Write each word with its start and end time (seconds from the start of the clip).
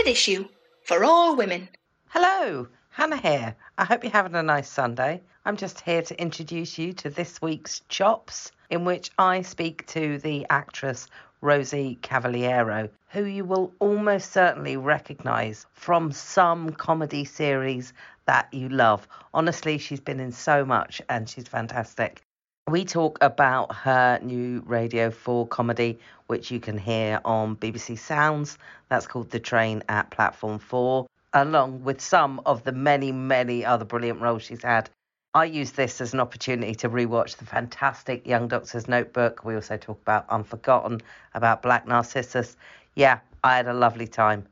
at 0.00 0.06
issue 0.06 0.48
for 0.82 1.04
all 1.04 1.36
women. 1.36 1.68
Hello, 2.08 2.66
Hannah 2.88 3.18
here. 3.18 3.54
I 3.76 3.84
hope 3.84 4.02
you're 4.02 4.10
having 4.10 4.34
a 4.34 4.42
nice 4.42 4.68
Sunday. 4.68 5.20
I'm 5.44 5.58
just 5.58 5.82
here 5.82 6.00
to 6.00 6.18
introduce 6.18 6.78
you 6.78 6.94
to 6.94 7.10
this 7.10 7.42
week's 7.42 7.82
Chops, 7.90 8.50
in 8.70 8.86
which 8.86 9.10
I 9.18 9.42
speak 9.42 9.86
to 9.88 10.16
the 10.16 10.46
actress 10.48 11.06
Rosie 11.42 11.98
Cavaliero, 12.00 12.88
who 13.10 13.24
you 13.24 13.44
will 13.44 13.74
almost 13.78 14.32
certainly 14.32 14.78
recognise 14.78 15.66
from 15.74 16.12
some 16.12 16.70
comedy 16.70 17.26
series 17.26 17.92
that 18.24 18.48
you 18.54 18.70
love. 18.70 19.06
Honestly, 19.34 19.76
she's 19.76 20.00
been 20.00 20.20
in 20.20 20.32
so 20.32 20.64
much 20.64 21.02
and 21.10 21.28
she's 21.28 21.46
fantastic. 21.46 22.22
We 22.68 22.84
talk 22.84 23.18
about 23.20 23.74
her 23.74 24.20
new 24.22 24.62
Radio 24.64 25.10
4 25.10 25.48
comedy, 25.48 25.98
which 26.28 26.50
you 26.50 26.60
can 26.60 26.78
hear 26.78 27.20
on 27.24 27.56
BBC 27.56 27.98
Sounds. 27.98 28.58
That's 28.88 29.06
called 29.08 29.30
The 29.30 29.40
Train 29.40 29.82
at 29.88 30.10
Platform 30.10 30.58
4, 30.60 31.06
along 31.32 31.82
with 31.82 32.00
some 32.00 32.40
of 32.46 32.62
the 32.62 32.72
many, 32.72 33.10
many 33.10 33.64
other 33.64 33.84
brilliant 33.84 34.20
roles 34.20 34.42
she's 34.42 34.62
had. 34.62 34.88
I 35.34 35.46
use 35.46 35.72
this 35.72 36.00
as 36.00 36.12
an 36.12 36.20
opportunity 36.20 36.74
to 36.76 36.88
rewatch 36.88 37.36
the 37.38 37.44
fantastic 37.44 38.26
Young 38.26 38.46
Doctor's 38.46 38.86
Notebook. 38.86 39.44
We 39.44 39.54
also 39.54 39.76
talk 39.76 40.00
about 40.02 40.28
Unforgotten, 40.28 41.00
about 41.34 41.62
Black 41.62 41.88
Narcissus. 41.88 42.56
Yeah, 42.94 43.20
I 43.42 43.56
had 43.56 43.68
a 43.68 43.74
lovely 43.74 44.06
time. 44.06 44.46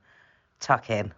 Tuck 0.61 0.91
in. 0.91 1.13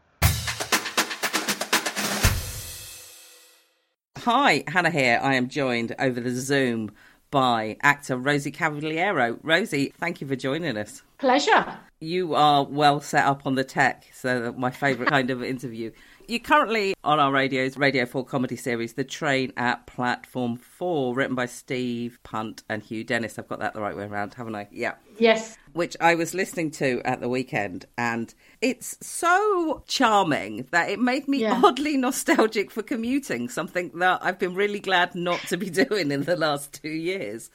Hi, 4.25 4.65
Hannah 4.69 4.91
here. 4.91 5.19
I 5.23 5.37
am 5.37 5.49
joined 5.49 5.95
over 5.99 6.21
the 6.21 6.31
Zoom 6.33 6.93
by 7.31 7.79
actor 7.81 8.19
Rosie 8.19 8.51
Cavaliero. 8.51 9.39
Rosie, 9.43 9.95
thank 9.99 10.21
you 10.21 10.27
for 10.27 10.37
joining 10.37 10.77
us. 10.77 11.03
Pleasure. 11.17 11.79
You 12.01 12.35
are 12.35 12.65
well 12.65 13.01
set 13.01 13.25
up 13.25 13.47
on 13.47 13.55
the 13.55 13.65
tech, 13.65 14.05
so 14.13 14.53
my 14.59 14.71
favourite 14.71 15.09
kind 15.09 15.31
of 15.31 15.43
interview. 15.43 15.93
You're 16.31 16.39
currently 16.39 16.95
on 17.03 17.19
our 17.19 17.33
radio's 17.33 17.77
Radio 17.77 18.07
4 18.07 18.25
comedy 18.25 18.55
series, 18.55 18.93
The 18.93 19.03
Train 19.03 19.53
at 19.57 19.89
Platform 19.89 20.57
4, 20.57 21.13
written 21.13 21.35
by 21.35 21.47
Steve 21.47 22.21
Punt 22.23 22.63
and 22.69 22.85
Hugh 22.85 23.03
Dennis. 23.03 23.37
I've 23.37 23.49
got 23.49 23.59
that 23.59 23.75
the 23.75 23.81
right 23.81 23.97
way 23.97 24.05
around, 24.05 24.35
haven't 24.35 24.55
I? 24.55 24.69
Yeah. 24.71 24.95
Yes. 25.19 25.59
Which 25.73 25.97
I 26.01 26.15
was 26.15 26.33
listening 26.33 26.71
to 26.73 27.03
at 27.05 27.21
the 27.21 27.29
weekend, 27.29 27.87
and 27.99 28.33
it's 28.61 28.97
so 29.05 29.83
charming 29.89 30.69
that 30.71 30.89
it 30.89 31.01
made 31.01 31.27
me 31.27 31.41
yeah. 31.41 31.61
oddly 31.65 31.97
nostalgic 31.97 32.71
for 32.71 32.85
commuting, 32.85 33.49
something 33.49 33.91
that 33.99 34.21
I've 34.23 34.39
been 34.39 34.55
really 34.55 34.79
glad 34.79 35.17
not 35.17 35.41
to 35.49 35.57
be 35.57 35.69
doing 35.85 36.13
in 36.13 36.23
the 36.23 36.37
last 36.37 36.81
two 36.81 36.91
years. 36.91 37.51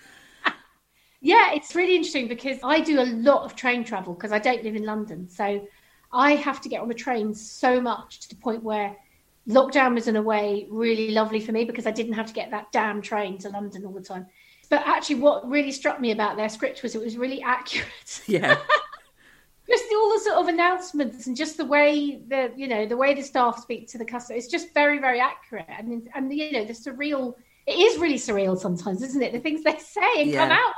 Yeah, 1.21 1.53
it's 1.53 1.73
really 1.73 1.95
interesting 1.95 2.27
because 2.27 2.59
I 2.63 2.81
do 2.81 2.99
a 2.99 3.07
lot 3.07 3.45
of 3.45 3.55
train 3.55 3.83
travel 3.83 4.13
because 4.13 4.31
I 4.31 4.37
don't 4.37 4.63
live 4.63 4.75
in 4.75 4.85
London. 4.85 5.27
So 5.27 5.67
I 6.15 6.35
have 6.35 6.61
to 6.61 6.69
get 6.69 6.81
on 6.81 6.87
the 6.87 6.93
train 6.93 7.33
so 7.33 7.81
much 7.81 8.21
to 8.21 8.29
the 8.29 8.35
point 8.35 8.63
where 8.63 8.95
lockdown 9.47 9.93
was 9.93 10.07
in 10.07 10.15
a 10.15 10.21
way 10.21 10.65
really 10.69 11.11
lovely 11.11 11.39
for 11.39 11.51
me 11.51 11.65
because 11.65 11.85
I 11.85 11.91
didn't 11.91 12.13
have 12.13 12.25
to 12.27 12.33
get 12.33 12.51
that 12.51 12.71
damn 12.71 13.01
train 13.01 13.37
to 13.39 13.49
London 13.49 13.85
all 13.85 13.91
the 13.91 14.01
time. 14.01 14.25
But 14.69 14.81
actually, 14.87 15.17
what 15.17 15.47
really 15.47 15.71
struck 15.71 15.99
me 15.99 16.11
about 16.11 16.37
their 16.37 16.49
script 16.49 16.81
was 16.81 16.95
it 16.95 17.01
was 17.01 17.17
really 17.17 17.41
accurate. 17.41 18.21
Yeah. 18.27 18.57
just 19.69 19.83
all 19.93 20.13
the 20.13 20.19
sort 20.19 20.37
of 20.37 20.47
announcements 20.47 21.27
and 21.27 21.35
just 21.35 21.57
the 21.57 21.65
way 21.65 22.21
the 22.27 22.51
you 22.55 22.67
know 22.67 22.85
the 22.85 22.95
way 22.95 23.13
the 23.13 23.21
staff 23.21 23.59
speak 23.59 23.87
to 23.89 23.97
the 23.97 24.05
customer 24.05 24.37
it's 24.37 24.47
just 24.47 24.71
very 24.75 24.99
very 24.99 25.19
accurate 25.19 25.65
and 25.67 26.07
and 26.13 26.31
you 26.31 26.51
know 26.51 26.63
the 26.65 26.73
surreal 26.73 27.33
it 27.65 27.71
is 27.71 27.97
really 27.97 28.15
surreal 28.15 28.55
sometimes 28.55 29.01
isn't 29.01 29.23
it 29.23 29.33
the 29.33 29.39
things 29.39 29.63
they 29.63 29.75
say 29.79 30.21
and 30.21 30.29
yeah. 30.29 30.47
come 30.47 30.51
out 30.51 30.73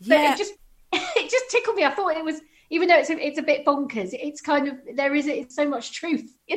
yeah. 0.00 0.34
it 0.34 0.36
just 0.36 0.52
it 0.92 1.30
just 1.30 1.50
tickled 1.50 1.76
me 1.76 1.84
i 1.84 1.90
thought 1.90 2.14
it 2.14 2.22
was 2.22 2.42
even 2.70 2.88
though 2.88 2.96
it's 2.96 3.10
a, 3.10 3.18
it's 3.18 3.38
a 3.38 3.42
bit 3.42 3.64
bonkers, 3.64 4.10
it's 4.12 4.40
kind 4.40 4.68
of 4.68 4.74
there 4.94 5.14
is 5.14 5.26
it's 5.26 5.54
so 5.54 5.68
much 5.68 5.92
truth 5.92 6.30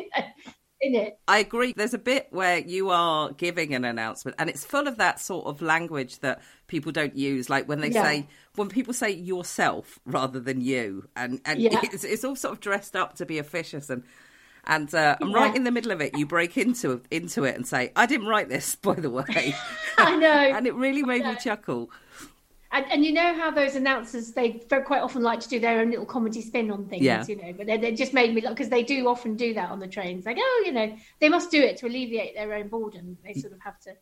in 0.82 0.96
it. 0.96 1.20
I 1.28 1.40
agree. 1.40 1.74
There's 1.76 1.94
a 1.94 2.00
bit 2.00 2.28
where 2.32 2.60
you 2.60 2.90
are 2.90 3.32
giving 3.34 3.74
an 3.76 3.86
announcement, 3.86 4.36
and 4.40 4.50
it's 4.50 4.66
full 4.66 4.88
of 4.88 4.98
that 4.98 5.20
sort 5.20 5.46
of 5.46 5.62
language 5.62 6.20
that 6.20 6.42
people 6.68 6.92
don't 6.92 7.16
use, 7.16 7.50
like 7.50 7.68
when 7.68 7.82
they 7.82 7.90
yeah. 7.90 8.04
say 8.04 8.28
when 8.56 8.70
people 8.70 8.94
say 8.94 9.12
yourself 9.12 10.00
rather 10.06 10.40
than 10.40 10.62
you, 10.62 11.08
and 11.16 11.42
and 11.46 11.60
yeah. 11.62 11.80
it's, 11.84 12.04
it's 12.04 12.24
all 12.24 12.36
sort 12.36 12.54
of 12.54 12.60
dressed 12.60 12.96
up 12.96 13.16
to 13.16 13.26
be 13.26 13.38
officious 13.38 13.90
and. 13.90 14.04
And 14.66 14.94
uh, 14.94 15.16
I'm 15.20 15.30
yeah. 15.30 15.38
right 15.38 15.56
in 15.56 15.64
the 15.64 15.72
middle 15.72 15.92
of 15.92 16.02
it. 16.02 16.16
You 16.16 16.28
break 16.28 16.56
into 16.58 17.02
into 17.10 17.46
it 17.46 17.56
and 17.56 17.66
say, 17.66 17.92
"I 17.96 18.06
didn't 18.06 18.28
write 18.28 18.50
this, 18.50 18.76
by 18.84 18.94
the 18.94 19.10
way." 19.10 19.56
I 19.98 20.16
know, 20.18 20.28
and 20.28 20.68
it 20.68 20.76
really 20.76 21.02
made 21.02 21.26
me 21.26 21.36
chuckle. 21.42 21.90
And, 22.72 22.86
and, 22.92 23.04
you 23.04 23.12
know 23.12 23.34
how 23.34 23.50
those 23.50 23.76
announcers 23.76 24.32
they 24.32 24.52
quite 24.86 25.02
often 25.02 25.24
like 25.24 25.40
to 25.40 25.50
do 25.50 25.60
their 25.60 25.80
own 25.80 25.90
little 25.90 26.06
comedy 26.06 26.42
spin 26.42 26.70
on 26.70 26.86
things, 26.86 27.04
yeah. 27.04 27.26
you 27.28 27.36
know. 27.36 27.52
But 27.52 27.66
they, 27.66 27.78
they 27.78 27.94
just 27.94 28.14
made 28.14 28.34
me 28.34 28.42
look 28.42 28.52
because 28.52 28.70
they 28.70 28.84
do 28.84 29.08
often 29.08 29.36
do 29.36 29.56
that 29.56 29.72
on 29.72 29.80
the 29.80 29.88
trains. 29.88 30.26
Like, 30.26 30.38
oh, 30.40 30.64
you 30.66 30.72
know, 30.72 30.96
they 31.20 31.30
must 31.30 31.50
do 31.50 31.60
it 31.60 31.78
to 31.78 31.88
alleviate 31.88 32.36
their 32.36 32.54
own 32.54 32.68
boredom. 32.68 33.18
They 33.24 33.34
sort 33.34 33.54
of 33.54 33.60
have 33.62 33.80
to 33.82 33.96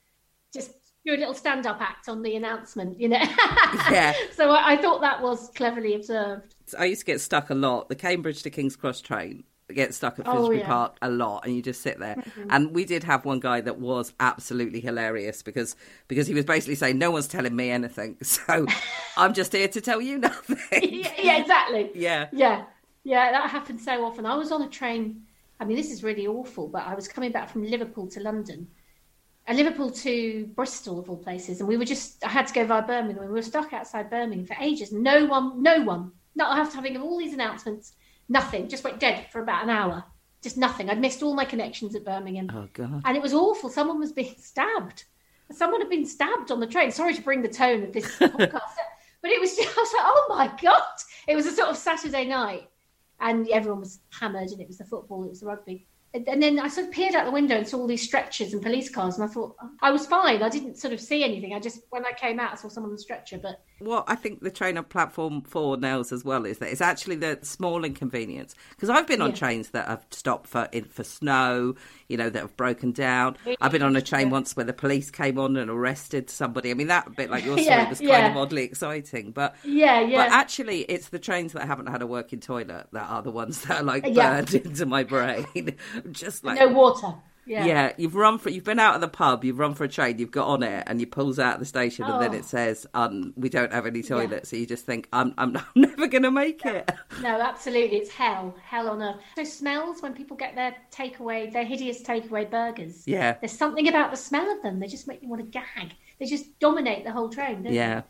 just 0.53 0.71
do 1.05 1.13
a 1.13 1.17
little 1.17 1.33
stand-up 1.33 1.79
act 1.79 2.09
on 2.09 2.21
the 2.21 2.35
announcement, 2.35 2.99
you 2.99 3.07
know. 3.07 3.17
yeah. 3.89 4.13
So 4.33 4.49
I, 4.49 4.73
I 4.73 4.77
thought 4.77 4.99
that 4.99 5.21
was 5.21 5.49
cleverly 5.55 5.95
observed. 5.95 6.55
I 6.77 6.85
used 6.85 7.01
to 7.01 7.05
get 7.05 7.21
stuck 7.21 7.49
a 7.49 7.55
lot. 7.55 7.87
The 7.87 7.95
Cambridge 7.95 8.43
to 8.43 8.49
King's 8.49 8.75
Cross 8.75 9.01
train 9.01 9.45
get 9.73 9.93
stuck 9.93 10.17
at 10.19 10.25
Finsbury 10.25 10.57
oh, 10.57 10.61
yeah. 10.61 10.67
Park 10.67 10.97
a 11.01 11.09
lot, 11.09 11.45
and 11.45 11.55
you 11.55 11.61
just 11.61 11.81
sit 11.81 11.99
there. 11.99 12.15
Mm-hmm. 12.15 12.47
And 12.49 12.73
we 12.73 12.85
did 12.85 13.03
have 13.03 13.25
one 13.25 13.39
guy 13.39 13.61
that 13.61 13.79
was 13.79 14.13
absolutely 14.19 14.79
hilarious 14.79 15.41
because 15.41 15.75
because 16.07 16.27
he 16.27 16.33
was 16.33 16.45
basically 16.45 16.75
saying, 16.75 16.97
"No 16.97 17.11
one's 17.11 17.27
telling 17.27 17.55
me 17.55 17.69
anything, 17.69 18.17
so 18.21 18.65
I'm 19.17 19.33
just 19.33 19.51
here 19.51 19.67
to 19.67 19.81
tell 19.81 20.01
you 20.01 20.17
nothing." 20.19 20.57
yeah, 20.71 21.13
yeah, 21.21 21.37
exactly. 21.37 21.91
Yeah, 21.95 22.27
yeah, 22.31 22.65
yeah. 23.03 23.31
That 23.31 23.49
happens 23.49 23.83
so 23.83 24.05
often. 24.05 24.25
I 24.25 24.35
was 24.35 24.51
on 24.51 24.61
a 24.61 24.69
train. 24.69 25.23
I 25.59 25.65
mean, 25.65 25.75
this 25.75 25.91
is 25.91 26.03
really 26.03 26.27
awful, 26.27 26.67
but 26.67 26.85
I 26.85 26.93
was 26.93 27.07
coming 27.07 27.31
back 27.31 27.49
from 27.49 27.63
Liverpool 27.63 28.07
to 28.07 28.19
London. 28.19 28.67
And 29.47 29.57
Liverpool 29.57 29.89
to 29.91 30.45
Bristol, 30.55 30.99
of 30.99 31.09
all 31.09 31.15
places, 31.15 31.61
and 31.61 31.69
we 31.69 31.77
were 31.77 31.85
just—I 31.85 32.27
had 32.27 32.47
to 32.47 32.53
go 32.53 32.65
via 32.65 32.81
Birmingham, 32.81 33.23
and 33.23 33.29
we 33.29 33.33
were 33.33 33.41
stuck 33.41 33.71
outside 33.71 34.09
Birmingham 34.09 34.45
for 34.45 34.57
ages. 34.59 34.91
No 34.91 35.25
one, 35.25 35.63
no 35.63 35.81
one, 35.83 36.11
not 36.35 36.59
after 36.59 36.75
having 36.75 36.97
all 36.97 37.17
these 37.17 37.33
announcements 37.33 37.93
Nothing. 38.29 38.67
Just 38.67 38.83
went 38.83 38.99
dead 38.99 39.27
for 39.31 39.41
about 39.41 39.63
an 39.63 39.69
hour. 39.69 40.03
Just 40.41 40.57
nothing. 40.57 40.89
I'd 40.89 40.99
missed 40.99 41.23
all 41.23 41.33
my 41.33 41.45
connections 41.45 41.95
at 41.95 42.05
Birmingham. 42.05 42.49
Oh 42.53 42.67
god. 42.73 43.01
And 43.05 43.17
it 43.17 43.23
was 43.23 43.33
awful. 43.33 43.69
Someone 43.69 43.99
was 43.99 44.11
being 44.11 44.35
stabbed. 44.37 45.05
Someone 45.51 45.81
had 45.81 45.89
been 45.89 46.05
stabbed 46.05 46.51
on 46.51 46.59
the 46.59 46.67
train. 46.67 46.91
Sorry 46.91 47.13
to 47.13 47.21
bring 47.21 47.41
the 47.41 47.47
tone 47.47 47.83
of 47.83 47.93
this 47.93 48.05
podcast, 48.19 48.51
but 49.21 49.31
it 49.31 49.39
was. 49.39 49.55
Just, 49.55 49.69
I 49.77 49.81
was 49.81 49.93
like, 49.93 50.05
oh 50.05 50.25
my 50.29 50.51
god! 50.61 50.83
It 51.27 51.35
was 51.35 51.45
a 51.45 51.51
sort 51.51 51.69
of 51.69 51.77
Saturday 51.77 52.25
night, 52.25 52.69
and 53.19 53.47
everyone 53.49 53.79
was 53.79 53.99
hammered, 54.11 54.49
and 54.49 54.61
it 54.61 54.67
was 54.67 54.77
the 54.77 54.83
football, 54.83 55.23
it 55.23 55.29
was 55.29 55.39
the 55.39 55.47
rugby, 55.47 55.87
and 56.27 56.41
then 56.41 56.59
I 56.59 56.67
sort 56.67 56.87
of 56.87 56.93
peered 56.93 57.15
out 57.15 57.25
the 57.25 57.31
window 57.31 57.55
and 57.55 57.67
saw 57.67 57.77
all 57.77 57.87
these 57.87 58.03
stretchers 58.03 58.53
and 58.53 58.61
police 58.61 58.89
cars, 58.89 59.15
and 59.15 59.23
I 59.23 59.27
thought 59.27 59.55
I 59.81 59.91
was 59.91 60.05
fine. 60.05 60.41
I 60.41 60.49
didn't 60.49 60.77
sort 60.77 60.93
of 60.93 61.01
see 61.01 61.23
anything. 61.23 61.53
I 61.53 61.59
just 61.59 61.81
when 61.89 62.05
I 62.05 62.11
came 62.13 62.39
out, 62.39 62.53
I 62.53 62.55
saw 62.55 62.69
someone 62.69 62.91
on 62.91 62.95
the 62.95 63.01
stretcher. 63.01 63.37
But 63.37 63.61
what 63.79 64.05
I 64.07 64.15
think 64.15 64.41
the 64.41 64.51
train 64.51 64.77
on 64.77 64.85
platform 64.85 65.41
four 65.41 65.77
nails 65.77 66.11
as 66.11 66.25
well 66.25 66.45
is 66.45 66.57
that 66.59 66.71
it's 66.71 66.81
actually 66.81 67.17
the 67.17 67.39
small 67.41 67.83
inconvenience 67.83 68.55
because 68.71 68.89
I've 68.89 69.07
been 69.07 69.21
on 69.21 69.31
yeah. 69.31 69.35
trains 69.35 69.69
that 69.69 69.87
have 69.87 70.05
stopped 70.09 70.47
for 70.47 70.67
for 70.89 71.03
snow, 71.03 71.75
you 72.07 72.17
know, 72.17 72.29
that 72.29 72.41
have 72.41 72.57
broken 72.57 72.91
down. 72.91 73.37
I've 73.61 73.71
been 73.71 73.83
on 73.83 73.95
a 73.95 74.01
train 74.01 74.27
yeah. 74.27 74.33
once 74.33 74.55
where 74.55 74.65
the 74.65 74.73
police 74.73 75.11
came 75.11 75.37
on 75.37 75.57
and 75.57 75.69
arrested 75.69 76.29
somebody. 76.29 76.71
I 76.71 76.73
mean, 76.73 76.87
that 76.87 77.15
bit 77.15 77.29
like 77.29 77.45
your 77.45 77.57
story 77.57 77.65
yeah, 77.77 77.89
was 77.89 77.99
kind 77.99 78.27
of 78.27 78.37
oddly 78.37 78.63
exciting, 78.63 79.31
but 79.31 79.55
yeah, 79.63 80.01
yeah. 80.01 80.17
But 80.17 80.31
actually, 80.31 80.81
it's 80.81 81.09
the 81.09 81.19
trains 81.19 81.53
that 81.53 81.67
haven't 81.67 81.87
had 81.87 82.01
a 82.01 82.07
working 82.07 82.39
toilet 82.39 82.87
that 82.91 83.09
are 83.09 83.21
the 83.21 83.31
ones 83.31 83.61
that 83.63 83.81
are 83.81 83.83
like 83.83 84.13
burned 84.13 84.53
into 84.53 84.85
my 84.85 85.03
brain. 85.03 85.75
Just 86.11 86.43
like 86.43 86.59
no 86.59 86.67
water. 86.69 87.13
Yeah. 87.47 87.65
yeah, 87.65 87.91
you've 87.95 88.15
run 88.15 88.39
for 88.39 88.49
you've 88.49 88.65
been 88.65 88.79
out 88.79 88.95
of 88.95 89.01
the 89.01 89.07
pub, 89.07 89.45
you've 89.45 89.57
run 89.57 89.73
for 89.73 89.85
a 89.85 89.87
train, 89.87 90.19
you've 90.19 90.31
got 90.31 90.47
on 90.47 90.63
it, 90.63 90.83
and 90.85 90.99
you 90.99 91.07
pulls 91.07 91.39
out 91.39 91.53
of 91.53 91.59
the 91.61 91.65
station, 91.65 92.03
oh. 92.05 92.13
and 92.13 92.21
then 92.21 92.33
it 92.33 92.43
oh. 92.43 92.47
says, 92.47 92.85
um, 92.93 93.33
"We 93.37 93.47
don't 93.47 93.71
have 93.71 93.85
any 93.85 94.03
toilets." 94.03 94.51
Yeah. 94.51 94.57
So 94.57 94.59
you 94.59 94.65
just 94.65 94.85
think, 94.85 95.07
"I'm 95.13 95.33
I'm, 95.37 95.55
I'm 95.57 95.63
never 95.75 96.07
going 96.07 96.23
to 96.23 96.31
make 96.31 96.65
it." 96.65 96.91
No, 97.21 97.39
absolutely, 97.39 97.99
it's 97.99 98.11
hell, 98.11 98.53
hell 98.65 98.89
on 98.89 99.01
earth. 99.01 99.15
So 99.37 99.45
smells 99.45 100.01
when 100.01 100.13
people 100.13 100.35
get 100.35 100.55
their 100.55 100.75
takeaway, 100.91 101.51
their 101.51 101.63
hideous 101.63 102.03
takeaway 102.03 102.49
burgers. 102.49 103.07
Yeah, 103.07 103.37
there's 103.39 103.57
something 103.57 103.87
about 103.87 104.11
the 104.11 104.17
smell 104.17 104.51
of 104.51 104.61
them. 104.61 104.81
They 104.81 104.87
just 104.87 105.07
make 105.07 105.21
me 105.21 105.29
want 105.29 105.41
to 105.41 105.47
gag. 105.47 105.93
They 106.19 106.25
just 106.25 106.59
dominate 106.59 107.05
the 107.05 107.13
whole 107.13 107.29
train. 107.29 107.63
yeah, 107.63 108.01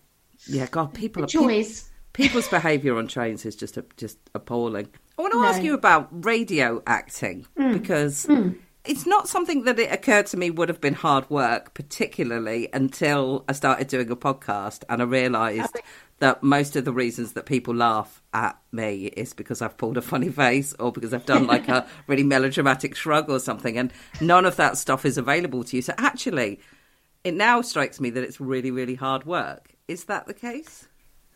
they? 0.48 0.58
yeah. 0.58 0.68
God, 0.72 0.96
people 0.96 1.22
the 1.22 1.26
are 1.26 1.30
joys. 1.30 1.92
People's 2.18 2.48
behaviour 2.50 2.98
on 2.98 3.08
trains 3.08 3.46
is 3.46 3.56
just 3.56 3.78
a, 3.78 3.86
just 3.96 4.18
appalling. 4.36 4.90
I 5.18 5.22
want 5.22 5.34
to 5.34 5.42
no. 5.42 5.48
ask 5.48 5.64
you 5.64 5.74
about 5.74 6.10
radio 6.26 6.84
acting 6.86 7.48
mm. 7.58 7.74
because. 7.74 8.26
Mm 8.26 8.58
it's 8.88 9.06
not 9.06 9.28
something 9.28 9.64
that 9.64 9.78
it 9.80 9.92
occurred 9.92 10.28
to 10.28 10.38
me 10.38 10.50
would 10.50 10.70
have 10.70 10.80
been 10.80 10.94
hard 10.94 11.30
work, 11.30 11.74
particularly 11.74 12.70
until 12.74 13.44
I 13.48 13.52
started 13.52 13.88
doing 13.88 14.10
a 14.10 14.16
podcast 14.16 14.84
and 14.90 15.02
I 15.02 15.06
realised 15.06 15.78
that 16.20 16.42
most 16.42 16.76
of 16.76 16.86
the 16.86 16.94
reasons 16.94 17.34
that 17.34 17.46
people 17.46 17.76
laugh 17.76 18.24
at 18.34 18.58
me 18.72 19.08
is 19.08 19.34
because 19.34 19.62
I've 19.62 19.78
pulled 19.78 19.98
a 19.98 20.02
funny 20.02 20.30
face 20.30 20.74
or 20.80 20.92
because 20.92 21.14
I've 21.14 21.26
done 21.26 21.48
like 21.48 21.68
a 21.68 21.86
really 22.08 22.24
melodramatic 22.24 22.96
shrug 22.96 23.30
or 23.30 23.40
something. 23.40 23.78
And 23.78 23.92
none 24.22 24.46
of 24.46 24.56
that 24.56 24.78
stuff 24.78 25.06
is 25.06 25.18
available 25.18 25.64
to 25.66 25.76
you. 25.76 25.82
So 25.82 25.94
actually, 25.98 26.60
it 27.24 27.34
now 27.34 27.62
strikes 27.62 28.00
me 28.00 28.10
that 28.12 28.24
it's 28.24 28.40
really, 28.40 28.72
really 28.72 28.96
hard 28.96 29.26
work. 29.26 29.76
Is 29.88 30.06
that 30.06 30.28
the 30.28 30.34
case? 30.34 30.88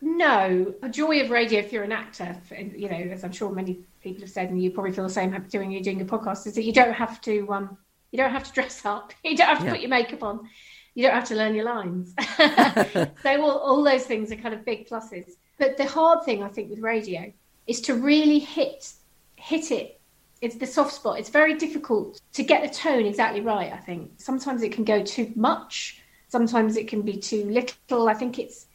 No. 0.02 0.74
The 0.82 0.88
joy 0.88 1.20
of 1.22 1.30
radio, 1.30 1.60
if 1.60 1.72
you're 1.72 1.84
an 1.84 1.92
actor, 1.92 2.36
you 2.76 2.90
know, 2.90 2.96
as 2.96 3.22
I'm 3.22 3.30
sure 3.32 3.50
many 3.52 3.78
people 4.02 4.22
have 4.22 4.30
said, 4.30 4.50
and 4.50 4.60
you 4.60 4.72
probably 4.72 4.90
feel 4.92 5.04
the 5.04 5.10
same 5.10 5.30
doing 5.48 5.70
you're 5.70 5.80
doing 5.80 6.00
a 6.02 6.04
podcast, 6.04 6.46
is 6.46 6.56
that 6.56 6.64
you 6.64 6.72
don't 6.72 6.92
have 6.92 7.20
to 7.22 7.50
um, 7.52 7.78
you 8.10 8.18
don't 8.18 8.32
have 8.32 8.42
to 8.44 8.52
dress 8.52 8.84
up, 8.94 9.14
you 9.24 9.36
don't 9.36 9.46
have 9.46 9.60
to 9.60 9.64
Yeah. 9.64 9.70
put 9.70 9.80
your 9.80 9.90
makeup 9.90 10.24
on, 10.24 10.48
you 10.94 11.04
don't 11.04 11.14
have 11.14 11.28
to 11.28 11.36
learn 11.36 11.54
your 11.54 11.64
lines. 11.64 12.14
so 13.22 13.42
all, 13.42 13.58
all 13.58 13.82
those 13.84 14.02
things 14.04 14.32
are 14.32 14.36
kind 14.36 14.54
of 14.54 14.64
big 14.64 14.88
pluses. 14.88 15.30
But 15.58 15.76
the 15.76 15.86
hard 15.86 16.24
thing 16.24 16.42
I 16.42 16.48
think 16.48 16.70
with 16.70 16.80
radio 16.80 17.32
is 17.68 17.80
to 17.82 17.94
really 17.94 18.40
hit 18.40 18.92
hit 19.36 19.70
it. 19.70 20.00
It's 20.40 20.56
the 20.56 20.66
soft 20.66 20.92
spot. 20.92 21.20
It's 21.20 21.28
very 21.30 21.54
difficult 21.54 22.20
to 22.32 22.42
get 22.42 22.64
the 22.64 22.74
tone 22.76 23.06
exactly 23.06 23.40
right. 23.40 23.72
I 23.72 23.76
think 23.76 24.10
sometimes 24.16 24.64
it 24.64 24.72
can 24.72 24.82
go 24.82 25.00
too 25.04 25.30
much. 25.36 26.00
Sometimes 26.26 26.76
it 26.76 26.88
can 26.88 27.02
be 27.02 27.16
too 27.16 27.44
little. 27.44 28.08
I 28.08 28.14
think 28.14 28.40
it's 28.40 28.66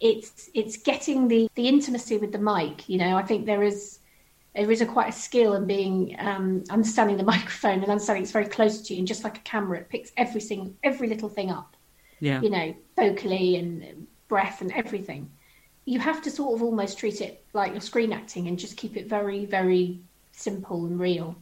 it's 0.00 0.50
it's 0.54 0.76
getting 0.76 1.28
the 1.28 1.48
the 1.54 1.68
intimacy 1.68 2.16
with 2.18 2.32
the 2.32 2.38
mic. 2.38 2.88
You 2.88 2.98
know, 2.98 3.16
I 3.16 3.22
think 3.22 3.46
there 3.46 3.62
is 3.62 4.00
there 4.54 4.70
is 4.70 4.80
a 4.80 4.86
quite 4.86 5.08
a 5.08 5.12
skill 5.12 5.54
in 5.54 5.66
being 5.66 6.16
um, 6.18 6.64
understanding 6.70 7.16
the 7.16 7.24
microphone 7.34 7.82
and 7.82 7.90
understanding 7.90 8.22
it's 8.22 8.32
very 8.32 8.46
close 8.46 8.82
to 8.82 8.94
you, 8.94 9.00
and 9.00 9.08
just 9.08 9.24
like 9.24 9.38
a 9.38 9.40
camera, 9.40 9.78
it 9.78 9.88
picks 9.88 10.12
every 10.16 10.40
single 10.40 10.74
every 10.82 11.08
little 11.08 11.28
thing 11.28 11.50
up. 11.50 11.76
Yeah. 12.20 12.40
You 12.40 12.50
know, 12.50 12.74
vocally 12.96 13.56
and 13.56 14.06
breath 14.28 14.60
and 14.60 14.72
everything. 14.72 15.30
You 15.84 15.98
have 15.98 16.22
to 16.22 16.30
sort 16.30 16.54
of 16.54 16.62
almost 16.62 16.98
treat 16.98 17.20
it 17.20 17.44
like 17.52 17.72
you're 17.72 17.80
screen 17.80 18.12
acting 18.12 18.48
and 18.48 18.58
just 18.58 18.76
keep 18.76 18.96
it 18.96 19.08
very 19.08 19.44
very 19.44 20.00
simple 20.32 20.86
and 20.86 20.98
real, 20.98 21.36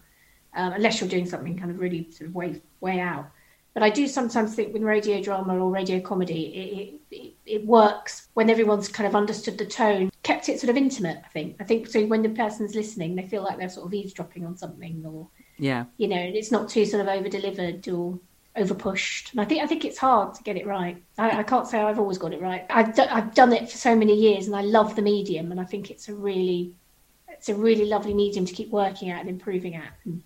um, 0.54 0.72
unless 0.74 1.00
you're 1.00 1.10
doing 1.10 1.26
something 1.26 1.58
kind 1.58 1.70
of 1.70 1.78
really 1.78 2.10
sort 2.10 2.28
of 2.28 2.34
way 2.34 2.60
way 2.80 3.00
out. 3.00 3.26
But 3.74 3.82
I 3.82 3.90
do 3.90 4.06
sometimes 4.06 4.54
think 4.54 4.72
with 4.74 4.82
radio 4.82 5.22
drama 5.22 5.58
or 5.58 5.70
radio 5.70 5.98
comedy, 6.00 7.00
it, 7.10 7.16
it, 7.16 7.32
it 7.46 7.66
works 7.66 8.28
when 8.34 8.50
everyone's 8.50 8.88
kind 8.88 9.06
of 9.06 9.16
understood 9.16 9.56
the 9.56 9.64
tone, 9.64 10.10
kept 10.22 10.48
it 10.50 10.60
sort 10.60 10.68
of 10.70 10.76
intimate. 10.76 11.18
I 11.24 11.28
think. 11.28 11.56
I 11.58 11.64
think 11.64 11.86
so. 11.88 12.04
When 12.06 12.22
the 12.22 12.28
person's 12.28 12.74
listening, 12.74 13.14
they 13.14 13.26
feel 13.26 13.42
like 13.42 13.58
they're 13.58 13.70
sort 13.70 13.86
of 13.86 13.94
eavesdropping 13.94 14.44
on 14.44 14.56
something, 14.58 15.02
or 15.06 15.26
Yeah. 15.58 15.86
you 15.96 16.08
know, 16.08 16.16
and 16.16 16.36
it's 16.36 16.52
not 16.52 16.68
too 16.68 16.84
sort 16.84 17.00
of 17.00 17.08
over 17.08 17.28
delivered 17.28 17.88
or 17.88 18.18
over 18.56 18.74
pushed. 18.74 19.32
And 19.32 19.40
I 19.40 19.46
think 19.46 19.62
I 19.62 19.66
think 19.66 19.86
it's 19.86 19.96
hard 19.96 20.34
to 20.34 20.42
get 20.42 20.58
it 20.58 20.66
right. 20.66 21.02
I, 21.16 21.38
I 21.38 21.42
can't 21.42 21.66
say 21.66 21.80
I've 21.80 21.98
always 21.98 22.18
got 22.18 22.34
it 22.34 22.42
right. 22.42 22.66
I've 22.68 22.94
do, 22.94 23.02
I've 23.10 23.34
done 23.34 23.54
it 23.54 23.70
for 23.70 23.78
so 23.78 23.96
many 23.96 24.14
years, 24.14 24.46
and 24.48 24.54
I 24.54 24.60
love 24.60 24.96
the 24.96 25.02
medium, 25.02 25.50
and 25.50 25.58
I 25.58 25.64
think 25.64 25.90
it's 25.90 26.10
a 26.10 26.14
really 26.14 26.76
it's 27.30 27.48
a 27.48 27.54
really 27.54 27.86
lovely 27.86 28.12
medium 28.12 28.44
to 28.44 28.52
keep 28.52 28.68
working 28.68 29.08
at 29.08 29.20
and 29.20 29.30
improving 29.30 29.74
at 29.74 29.94
and 30.04 30.22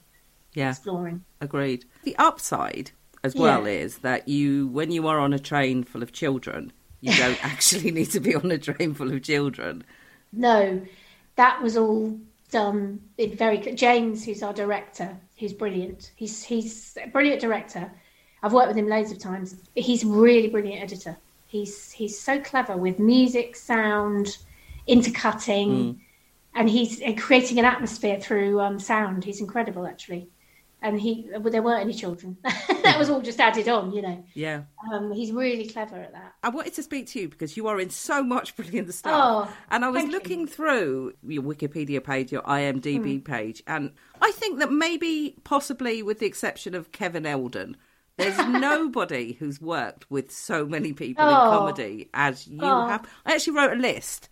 Yeah. 0.55 0.71
exploring. 0.71 1.25
Agreed. 1.41 1.85
The 2.03 2.17
upside 2.19 2.91
as 3.25 3.35
well 3.35 3.67
Yeah. 3.67 3.75
is 3.81 3.99
that 3.99 4.29
you, 4.29 4.69
when 4.69 4.91
you 4.91 5.07
are 5.09 5.19
on 5.19 5.33
a 5.33 5.39
train 5.39 5.85
full 5.85 6.03
of 6.03 6.13
children, 6.13 6.73
you 7.01 7.15
don't 7.17 7.45
actually 7.45 7.91
need 7.91 8.11
to 8.13 8.21
be 8.21 8.35
on 8.35 8.51
a 8.51 8.59
train 8.59 8.95
full 8.95 9.13
of 9.13 9.23
children. 9.23 9.85
No, 10.33 10.83
that 11.37 11.63
was 11.63 11.77
all 11.77 12.19
done 12.51 13.01
in 13.19 13.37
very 13.37 13.59
James, 13.59 14.25
who's 14.25 14.43
our 14.43 14.53
director, 14.53 15.17
who's 15.39 15.53
brilliant. 15.53 16.13
He's 16.17 16.43
he's 16.43 16.97
a 17.03 17.09
brilliant 17.09 17.41
director. 17.41 17.91
I've 18.43 18.53
worked 18.53 18.69
with 18.69 18.77
him 18.77 18.89
loads 18.89 19.11
of 19.11 19.19
times. 19.19 19.57
He's 19.75 20.05
really 20.05 20.49
brilliant 20.49 20.83
editor. 20.83 21.17
He's 21.49 21.91
he's 21.91 22.19
so 22.19 22.41
clever 22.41 22.77
with 22.77 22.99
music, 22.99 23.57
sound, 23.57 24.39
intercutting, 24.87 26.01
and 26.55 26.69
he's 26.69 27.03
creating 27.19 27.59
an 27.59 27.65
atmosphere 27.65 28.19
through 28.21 28.61
um, 28.61 28.79
sound. 28.79 29.25
He's 29.25 29.41
incredible, 29.41 29.87
actually. 29.87 30.29
And 30.87 31.01
he, 31.01 31.27
well, 31.33 31.51
there 31.53 31.63
weren't 31.63 31.81
any 31.81 31.93
children. 31.95 32.37
that 32.45 32.97
was 32.97 33.11
all 33.11 33.21
just 33.21 33.41
added 33.41 33.69
on, 33.69 33.93
you 33.93 34.03
know. 34.03 34.25
Yeah. 34.35 34.63
Um, 34.93 35.11
he's 35.11 35.33
really 35.33 35.67
clever 35.67 35.97
at 35.97 36.13
that. 36.13 36.35
I 36.45 36.49
wanted 36.51 36.75
to 36.75 36.83
speak 36.85 37.09
to 37.09 37.21
you 37.21 37.29
because 37.29 37.57
you 37.57 37.67
are 37.67 37.81
in 37.81 37.91
so 37.91 38.23
much 38.23 38.55
brilliant 38.57 38.95
stuff. 38.95 39.49
Oh, 39.51 39.57
and 39.71 39.85
I 39.85 39.89
was 39.89 40.03
thank 40.03 40.13
you. 40.13 40.19
looking 40.19 40.47
through 40.47 41.15
your 41.27 41.43
Wikipedia 41.43 42.03
page, 42.05 42.31
your. 42.31 42.43
IMDb 42.43 43.25
page, 43.25 43.63
and 43.67 43.91
I 44.23 44.31
think 44.31 44.61
that 44.61 44.71
maybe, 44.71 45.35
possibly 45.43 46.03
with 46.05 46.21
the 46.21 46.27
exception 46.27 46.77
of 46.77 46.93
Kevin 46.93 47.27
Eldon, 47.27 47.77
there's 48.17 48.39
nobody 48.49 49.33
who's 49.33 49.61
worked 49.61 50.09
with 50.11 50.31
so 50.31 50.65
many 50.67 50.93
people 50.93 51.27
in 51.27 51.35
Oh. 51.35 51.51
comedy 51.59 52.09
as 52.15 52.47
you 52.47 52.61
Oh. 52.63 52.87
have. 52.87 53.09
I 53.27 53.35
actually 53.35 53.55
wrote 53.57 53.73
a 53.73 53.81
list. 53.81 54.29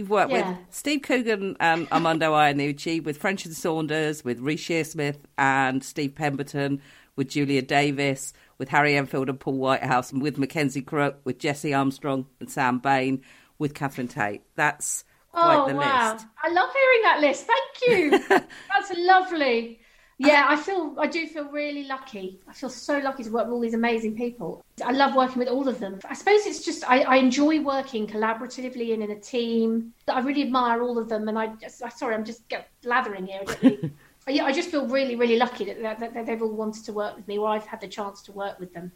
You've 0.00 0.08
worked 0.08 0.32
Yeah. 0.32 0.52
with 0.52 0.58
Steve 0.70 1.02
Coogan 1.02 1.58
and 1.60 1.86
Armando 1.92 2.32
Iannucci, 2.32 3.04
with 3.04 3.18
French 3.18 3.44
and 3.44 3.54
Saunders, 3.54 4.24
with 4.24 4.40
Reece 4.40 4.66
Shearsmith 4.66 5.18
and 5.36 5.84
Steve 5.84 6.14
Pemberton, 6.14 6.80
with 7.16 7.28
Julia 7.28 7.60
Davis, 7.60 8.32
with 8.56 8.70
Harry 8.70 8.96
Enfield 8.96 9.28
and 9.28 9.38
Paul 9.38 9.58
Whitehouse, 9.58 10.10
and 10.10 10.22
with 10.22 10.38
Mackenzie 10.38 10.80
Crook, 10.80 11.20
with 11.24 11.38
Jesse 11.38 11.74
Armstrong 11.74 12.24
and 12.40 12.50
Sam 12.50 12.78
Bain, 12.78 13.22
with 13.58 13.74
Catherine 13.74 14.08
Tate. 14.08 14.40
That's 14.56 15.04
quite 15.32 15.64
oh 15.64 15.68
the 15.68 15.74
wow! 15.74 16.14
list. 16.14 16.24
I 16.42 16.50
love 16.50 16.70
hearing 16.72 17.02
that 17.02 17.20
list. 17.20 17.46
Thank 17.46 17.88
you. 18.02 18.18
That's 18.70 18.92
lovely. 18.96 19.80
Yeah, 20.22 20.44
I 20.50 20.56
feel 20.56 20.94
I 20.98 21.06
do 21.06 21.26
feel 21.26 21.46
really 21.46 21.84
lucky. 21.84 22.40
I 22.46 22.52
feel 22.52 22.68
so 22.68 22.98
lucky 22.98 23.24
to 23.24 23.30
work 23.30 23.46
with 23.46 23.54
all 23.54 23.60
these 23.60 23.72
amazing 23.72 24.16
people. 24.16 24.62
I 24.84 24.92
love 24.92 25.16
working 25.16 25.38
with 25.38 25.48
all 25.48 25.66
of 25.66 25.80
them. 25.80 25.98
I 26.04 26.12
suppose 26.12 26.44
it's 26.44 26.62
just 26.62 26.84
I, 26.86 27.00
I 27.04 27.16
enjoy 27.16 27.62
working 27.62 28.06
collaboratively 28.06 28.92
and 28.92 29.02
in 29.02 29.12
a 29.12 29.18
team. 29.18 29.94
I 30.06 30.20
really 30.20 30.42
admire 30.42 30.82
all 30.82 30.98
of 30.98 31.08
them, 31.08 31.26
and 31.28 31.38
I 31.38 31.46
just 31.56 31.82
I, 31.82 31.88
sorry 31.88 32.14
I'm 32.14 32.26
just 32.26 32.46
get 32.48 32.68
blathering 32.82 33.28
here. 33.28 33.40
I, 33.46 33.90
yeah, 34.30 34.44
I 34.44 34.52
just 34.52 34.68
feel 34.68 34.86
really 34.86 35.16
really 35.16 35.38
lucky 35.38 35.64
that, 35.64 35.80
that, 35.80 36.12
that 36.12 36.26
they've 36.26 36.42
all 36.42 36.52
wanted 36.52 36.84
to 36.84 36.92
work 36.92 37.16
with 37.16 37.26
me, 37.26 37.38
or 37.38 37.48
I've 37.48 37.64
had 37.64 37.80
the 37.80 37.88
chance 37.88 38.20
to 38.24 38.32
work 38.32 38.60
with 38.60 38.74
them. 38.74 38.92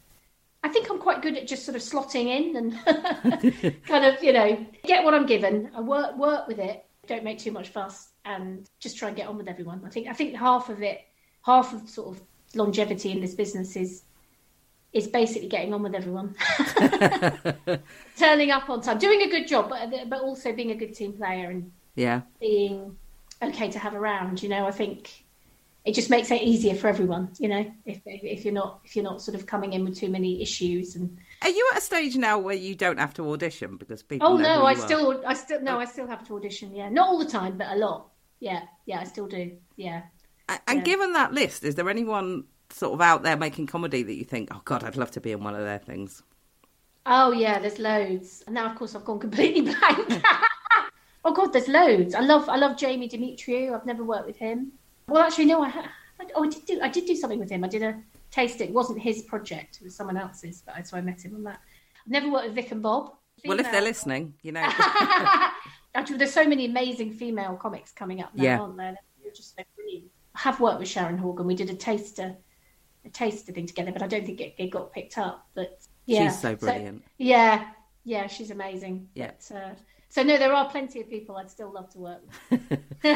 I 0.62 0.69
think 0.69 0.91
I'm 0.91 0.99
quite 0.99 1.23
good 1.23 1.38
at 1.38 1.47
just 1.47 1.65
sort 1.65 1.75
of 1.75 1.81
slotting 1.81 2.26
in 2.26 2.56
and 2.56 3.82
kind 3.87 4.05
of, 4.05 4.23
you 4.23 4.35
know, 4.35 4.67
get 4.82 5.05
what 5.05 5.15
I'm 5.15 5.25
given. 5.25 5.71
I 5.75 5.81
work 5.81 6.19
work 6.19 6.49
with 6.49 6.59
it. 6.59 6.85
Don't 7.06 7.25
make 7.25 7.38
too 7.38 7.53
much 7.53 7.71
fuss 7.71 8.09
and 8.26 8.69
just 8.79 8.99
try 8.99 9.09
and 9.09 9.17
get 9.17 9.26
on 9.26 9.38
with 9.38 9.49
everyone. 9.49 9.82
I 9.87 9.88
think 9.88 10.09
I 10.09 10.12
think 10.12 10.35
half 10.35 10.69
of 10.69 10.82
it, 10.82 11.00
half 11.44 11.73
of 11.75 11.88
sort 11.88 12.17
of 12.17 12.23
longevity 12.55 13.11
in 13.12 13.20
this 13.20 13.35
business 13.35 13.76
is 13.76 14.02
is 14.93 15.08
basically 15.08 15.49
getting 15.49 15.75
on 15.75 15.82
with 15.82 15.94
everyone, 15.94 16.37
turning 18.17 18.50
up 18.52 18.70
on 18.70 18.81
time, 18.81 18.99
doing 18.99 19.23
a 19.23 19.29
good 19.31 19.46
job, 19.49 19.69
but 19.69 19.91
but 20.08 20.20
also 20.20 20.52
being 20.52 20.70
a 20.70 20.75
good 20.76 20.94
team 20.94 21.12
player 21.12 21.50
and 21.50 21.73
Yeah. 21.96 22.23
being 22.41 22.96
okay 23.43 23.70
to 23.70 23.79
have 23.79 23.94
around. 23.94 24.43
You 24.43 24.49
know, 24.49 24.67
I 24.67 24.70
think 24.70 25.25
it 25.85 25.94
just 25.94 26.11
makes 26.11 26.31
it 26.31 26.43
easier 26.43 26.75
for 26.75 26.88
everyone. 26.88 27.31
You 27.38 27.49
know, 27.49 27.73
if 27.85 28.00
if 28.06 28.44
you're 28.44 28.55
not 28.55 28.81
if 28.85 28.94
you're 28.97 29.05
not 29.05 29.20
sort 29.20 29.35
of 29.35 29.47
coming 29.47 29.73
in 29.73 29.85
with 29.85 29.97
too 29.99 30.08
many 30.08 30.40
issues 30.43 30.97
and 30.97 31.19
Are 31.42 31.50
you 31.50 31.69
at 31.73 31.78
a 31.78 31.80
stage 31.80 32.16
now 32.16 32.38
where 32.38 32.54
you 32.57 32.75
don't 32.75 32.99
have 32.99 33.14
to 33.14 33.30
audition 33.33 33.76
because 33.76 34.02
people? 34.02 34.28
Oh 34.28 34.37
no, 34.37 34.64
I 34.64 34.73
are? 34.73 34.76
still, 34.76 35.23
I 35.26 35.35
still, 35.35 35.61
no, 35.61 35.78
I 35.78 35.85
still 35.85 36.07
have 36.07 36.26
to 36.28 36.37
audition. 36.37 36.75
Yeah, 36.75 36.88
not 36.88 37.09
all 37.09 37.19
the 37.19 37.26
time, 37.30 37.59
but 37.59 37.66
a 37.69 37.76
lot. 37.76 38.11
Yeah, 38.40 38.62
yeah, 38.87 39.00
I 39.00 39.04
still 39.04 39.26
do. 39.26 39.52
Yeah. 39.76 40.02
And 40.49 40.79
Yeah. 40.79 40.85
given 40.85 41.13
that 41.15 41.33
list, 41.33 41.65
is 41.65 41.75
there 41.75 41.89
anyone 41.89 42.45
sort 42.71 42.93
of 42.93 43.01
out 43.01 43.23
there 43.23 43.37
making 43.37 43.67
comedy 43.67 44.03
that 44.03 44.15
you 44.15 44.25
think, 44.25 44.49
oh 44.53 44.61
God, 44.65 44.85
I'd 44.85 44.97
love 44.97 45.11
to 45.13 45.21
be 45.21 45.33
in 45.33 45.43
one 45.43 45.55
of 45.55 45.63
their 45.63 45.79
things? 45.79 46.23
Oh 47.07 47.33
yeah, 47.33 47.59
there's 47.59 47.79
loads. 47.79 48.43
And 48.47 48.55
now, 48.55 48.71
of 48.71 48.77
course, 48.77 48.95
I've 48.95 49.05
gone 49.05 49.19
completely 49.19 49.61
blank. 49.75 50.23
oh 51.25 51.33
god, 51.33 51.53
there's 51.53 51.69
loads. 51.69 52.15
I 52.15 52.21
love, 52.21 52.49
I 52.49 52.57
love 52.57 52.77
Jamie 52.77 53.09
Demetriou. 53.09 53.75
I've 53.75 53.87
never 53.87 54.05
worked 54.05 54.27
with 54.27 54.37
him. 54.37 54.73
Well, 55.09 55.23
actually, 55.23 55.47
no, 55.47 55.63
I, 55.63 55.69
ha- 55.69 55.91
I 56.21 56.27
oh, 56.35 56.45
I 56.45 56.49
did 56.49 56.65
do, 56.67 56.81
I 56.83 56.89
did 56.89 57.07
do 57.07 57.15
something 57.17 57.39
with 57.39 57.51
him. 57.51 57.63
I 57.65 57.69
did 57.69 57.83
a 57.83 58.01
taste. 58.31 58.61
It 58.61 58.71
wasn't 58.71 59.01
his 59.01 59.23
project; 59.23 59.79
it 59.81 59.85
was 59.85 59.95
someone 59.95 60.17
else's. 60.17 60.63
But 60.65 60.77
I 60.77 60.83
so 60.83 60.97
I 60.97 61.03
met 61.03 61.23
him 61.23 61.35
on 61.35 61.43
that. 61.45 61.61
I've 62.07 62.11
never 62.13 62.31
worked 62.31 62.47
with 62.47 62.55
Vic 62.55 62.73
and 62.73 62.83
Bob. 62.83 63.13
Well, 63.45 63.61
if 63.61 63.71
they're 63.71 63.83
listening, 63.83 64.33
you 64.43 64.53
know. 64.53 64.67
Actually, 65.95 66.17
there's 66.17 66.33
so 66.33 66.45
many 66.47 66.65
amazing 66.65 67.13
female 67.13 67.55
comics 67.57 67.93
coming 67.93 68.21
up 68.23 68.35
now, 68.35 68.43
Yeah. 68.43 68.61
aren't 68.61 68.77
there? 68.77 68.97
They're 69.23 69.33
just 69.33 69.55
so 69.57 69.63
brilliant. 69.77 70.11
Have 70.35 70.61
worked 70.61 70.81
with 70.81 70.88
Sharon 70.88 71.19
Horgan. 71.19 71.47
We 71.47 71.55
did 71.55 71.71
a 71.71 71.75
taster, 71.75 72.37
a 73.05 73.09
taster 73.09 73.53
thing 73.53 73.67
together, 73.67 73.93
but 73.93 74.03
I 74.03 74.07
don't 74.07 74.26
think 74.26 74.41
it, 74.41 74.55
it 74.59 74.69
got 74.71 74.93
picked 74.93 75.17
up. 75.19 75.47
But 75.55 75.81
yeah, 76.07 76.29
She's 76.31 76.41
so 76.41 76.57
brilliant. 76.57 77.05
yeah, 77.19 77.69
yeah, 78.05 78.26
she's 78.26 78.50
amazing. 78.50 79.09
Yeah. 79.14 79.31
But, 79.49 79.57
uh, 79.57 79.71
so 80.09 80.23
no, 80.23 80.37
there 80.38 80.53
are 80.53 80.69
plenty 80.71 81.00
of 81.00 81.11
people 81.11 81.37
I'd 81.37 81.50
still 81.50 81.73
love 81.73 81.91
to 81.91 81.99
work 81.99 82.21
with. 82.50 82.61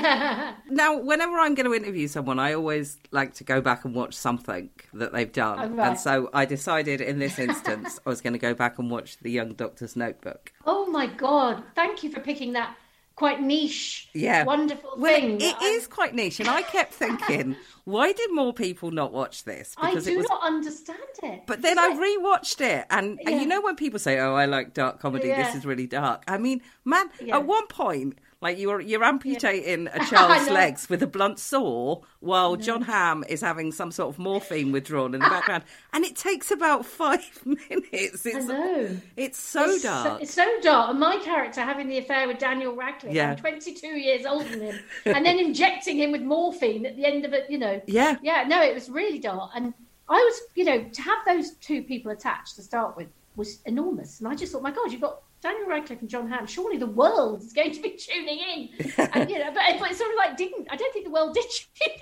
Now, 0.71 0.99
whenever 1.01 1.39
I'm 1.39 1.55
going 1.55 1.67
to 1.67 1.75
interview 1.75 2.09
someone, 2.09 2.39
I 2.39 2.53
always 2.55 2.99
like 3.11 3.35
to 3.35 3.45
go 3.45 3.61
back 3.61 3.85
and 3.85 3.95
watch 3.95 4.15
something 4.15 4.71
that 4.93 5.13
they've 5.13 5.33
done. 5.33 5.59
Oh, 5.61 5.69
right. 5.69 5.89
And 5.89 5.99
so 5.99 6.29
I 6.35 6.45
decided 6.45 7.01
in 7.01 7.19
this 7.19 7.39
instance, 7.39 7.99
I 8.05 8.09
was 8.11 8.21
going 8.21 8.33
to 8.35 8.39
go 8.39 8.53
back 8.53 8.79
and 8.79 8.91
watch 8.91 9.19
The 9.19 9.31
Young 9.31 9.55
Doctor's 9.55 9.97
Notebook. 9.97 10.53
oh 10.67 10.87
my 10.91 11.07
god! 11.07 11.63
Thank 11.75 12.03
you 12.03 12.11
for 12.11 12.21
picking 12.21 12.53
that 12.55 12.77
quite 13.19 13.41
niche, 13.43 14.09
Yeah. 14.15 14.45
wonderful 14.45 14.93
Well, 14.97 15.13
thing. 15.21 15.41
it 15.41 15.61
is 15.61 15.89
quite 15.89 16.15
niche, 16.15 16.39
and 16.39 16.49
I 16.49 16.63
kept 16.63 16.95
thinking, 16.95 17.57
why 17.85 18.13
did 18.13 18.31
more 18.33 18.53
people 18.53 18.93
not 18.93 19.13
watch 19.13 19.43
this? 19.43 19.75
I 19.77 19.91
do 19.93 19.99
it 19.99 20.17
was 20.19 20.29
not 20.29 20.43
understand 20.45 20.99
it. 21.25 21.43
But 21.47 21.63
then 21.63 21.79
I 21.81 21.89
rewatched 22.07 22.61
it, 22.61 22.87
and, 22.91 23.19
and 23.27 23.41
you 23.41 23.47
know 23.47 23.61
when 23.61 23.75
people 23.75 23.99
say, 23.99 24.21
"Oh, 24.21 24.35
I 24.35 24.45
like 24.47 24.73
dark 24.73 25.01
comedy. 25.01 25.29
Yeah. 25.29 25.43
This 25.43 25.57
is 25.57 25.67
really 25.67 25.89
dark." 25.89 26.23
I 26.29 26.39
mean, 26.39 26.63
man, 26.85 27.11
Yeah. 27.21 27.39
at 27.39 27.45
one 27.45 27.67
point, 27.67 28.19
Like 28.41 28.59
you're 28.59 28.81
you're 28.81 29.03
amputating 29.03 29.89
a 29.89 29.99
child's 30.07 30.49
legs 30.49 30.89
with 30.89 31.03
a 31.03 31.09
blunt 31.09 31.41
saw 31.41 32.03
while 32.21 32.55
mm-hmm. 32.55 32.63
John 32.63 32.83
Hamm 32.83 33.25
is 33.29 33.41
having 33.41 33.73
some 33.73 33.91
sort 33.91 34.15
of 34.15 34.19
morphine 34.19 34.71
withdrawn 34.71 35.13
in 35.15 35.21
the 35.21 35.27
ah. 35.27 35.31
background, 35.31 35.65
and 35.93 36.05
it 36.05 36.15
takes 36.15 36.53
about 36.53 36.87
five 36.87 37.25
minutes. 37.45 38.25
It's, 38.25 38.47
know. 38.47 38.97
It's 39.17 39.39
so 39.39 39.65
It's 39.65 39.83
dark. 39.83 40.23
it's 40.23 40.35
so 40.35 40.47
dark. 40.63 40.91
And 40.91 41.01
my 41.01 41.17
character 41.17 41.63
having 41.63 41.89
the 41.89 41.99
affair 41.99 42.29
with 42.29 42.39
Daniel 42.39 42.77
Radcliffe, 42.77 43.13
Yeah. 43.13 43.33
I'm 43.33 43.37
22 43.37 43.87
years 43.89 44.25
older 44.25 44.49
than 44.49 44.61
him, 44.61 44.79
and 45.07 45.27
then 45.27 45.41
injecting 45.41 45.97
him 45.97 46.13
with 46.13 46.23
morphine 46.23 46.87
at 46.87 46.97
the 46.97 47.07
end 47.07 47.25
of 47.25 47.33
it, 47.33 47.51
you 47.51 47.59
know. 47.59 47.83
Yeah. 47.87 48.19
Yeah, 48.23 48.45
no, 48.47 48.63
it 48.63 48.73
was 48.73 48.89
really 48.89 49.19
dark. 49.19 49.51
And 49.57 49.75
I 50.09 50.15
was, 50.15 50.41
you 50.55 50.65
know, 50.65 50.85
to 50.85 51.03
have 51.03 51.19
those 51.27 51.57
two 51.57 51.83
people 51.83 52.13
attached 52.13 52.55
to 52.57 52.63
start 52.63 52.97
with 52.97 53.09
was 53.35 53.61
enormous. 53.67 54.21
And 54.21 54.29
I 54.29 54.35
just 54.35 54.53
thought, 54.53 54.63
my 54.63 54.71
God, 54.71 54.93
you've 54.93 55.01
got 55.01 55.23
Daniel 55.41 55.69
Radcliffe 55.69 56.01
and 56.01 56.11
John 56.11 56.29
Hamm. 56.29 56.47
Surely 56.47 56.79
the 56.79 56.87
world 56.87 57.43
is 57.43 57.53
going 57.53 57.73
to 57.73 57.81
be 57.81 57.91
tuning 57.99 58.39
in. 58.39 58.93
and, 58.99 59.31
you 59.31 59.39
know, 59.39 59.53
but, 59.53 59.63
but 59.79 59.91
it 59.91 59.97
sort 59.97 60.11
of 60.11 60.17
like 60.17 60.37
didn't. 60.37 60.67
I 60.71 60.77
don't 60.77 60.93
think 60.93 61.05
the 61.05 61.11
world 61.11 61.35
did. 61.35 61.45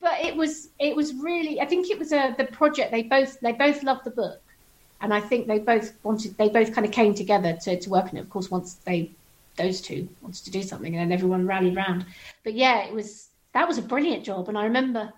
But 0.00 0.22
it 0.22 0.36
was, 0.36 0.68
it 0.78 0.94
was 0.94 1.14
really. 1.14 1.62
I 1.62 1.64
think 1.64 1.88
it 1.88 1.98
was 1.98 2.12
a 2.12 2.34
the 2.36 2.44
project. 2.44 2.90
They 2.90 3.04
both, 3.04 3.40
they 3.40 3.52
both 3.52 3.82
loved 3.82 4.04
the 4.04 4.10
book, 4.10 4.42
and 5.00 5.14
I 5.14 5.20
think 5.20 5.46
they 5.46 5.60
both 5.60 5.94
wanted. 6.02 6.36
They 6.36 6.50
both 6.50 6.74
kind 6.74 6.86
of 6.86 6.92
came 6.92 7.14
together 7.14 7.56
to 7.62 7.80
to 7.80 7.90
work 7.90 8.06
on 8.06 8.18
it. 8.18 8.20
Of 8.20 8.28
course, 8.28 8.50
once 8.50 8.74
they, 8.74 9.12
those 9.56 9.80
two 9.80 10.06
wanted 10.20 10.44
to 10.44 10.50
do 10.50 10.62
something, 10.62 10.94
and 10.94 11.10
then 11.10 11.16
everyone 11.16 11.46
rallied 11.46 11.76
round. 11.76 12.04
But 12.42 12.52
yeah, 12.52 12.84
it 12.84 12.92
was 12.92 13.30
that 13.54 13.66
was 13.66 13.78
a 13.78 13.82
brilliant 13.82 14.24
job, 14.24 14.50
and 14.50 14.58
I 14.58 14.64
remember 14.64 15.10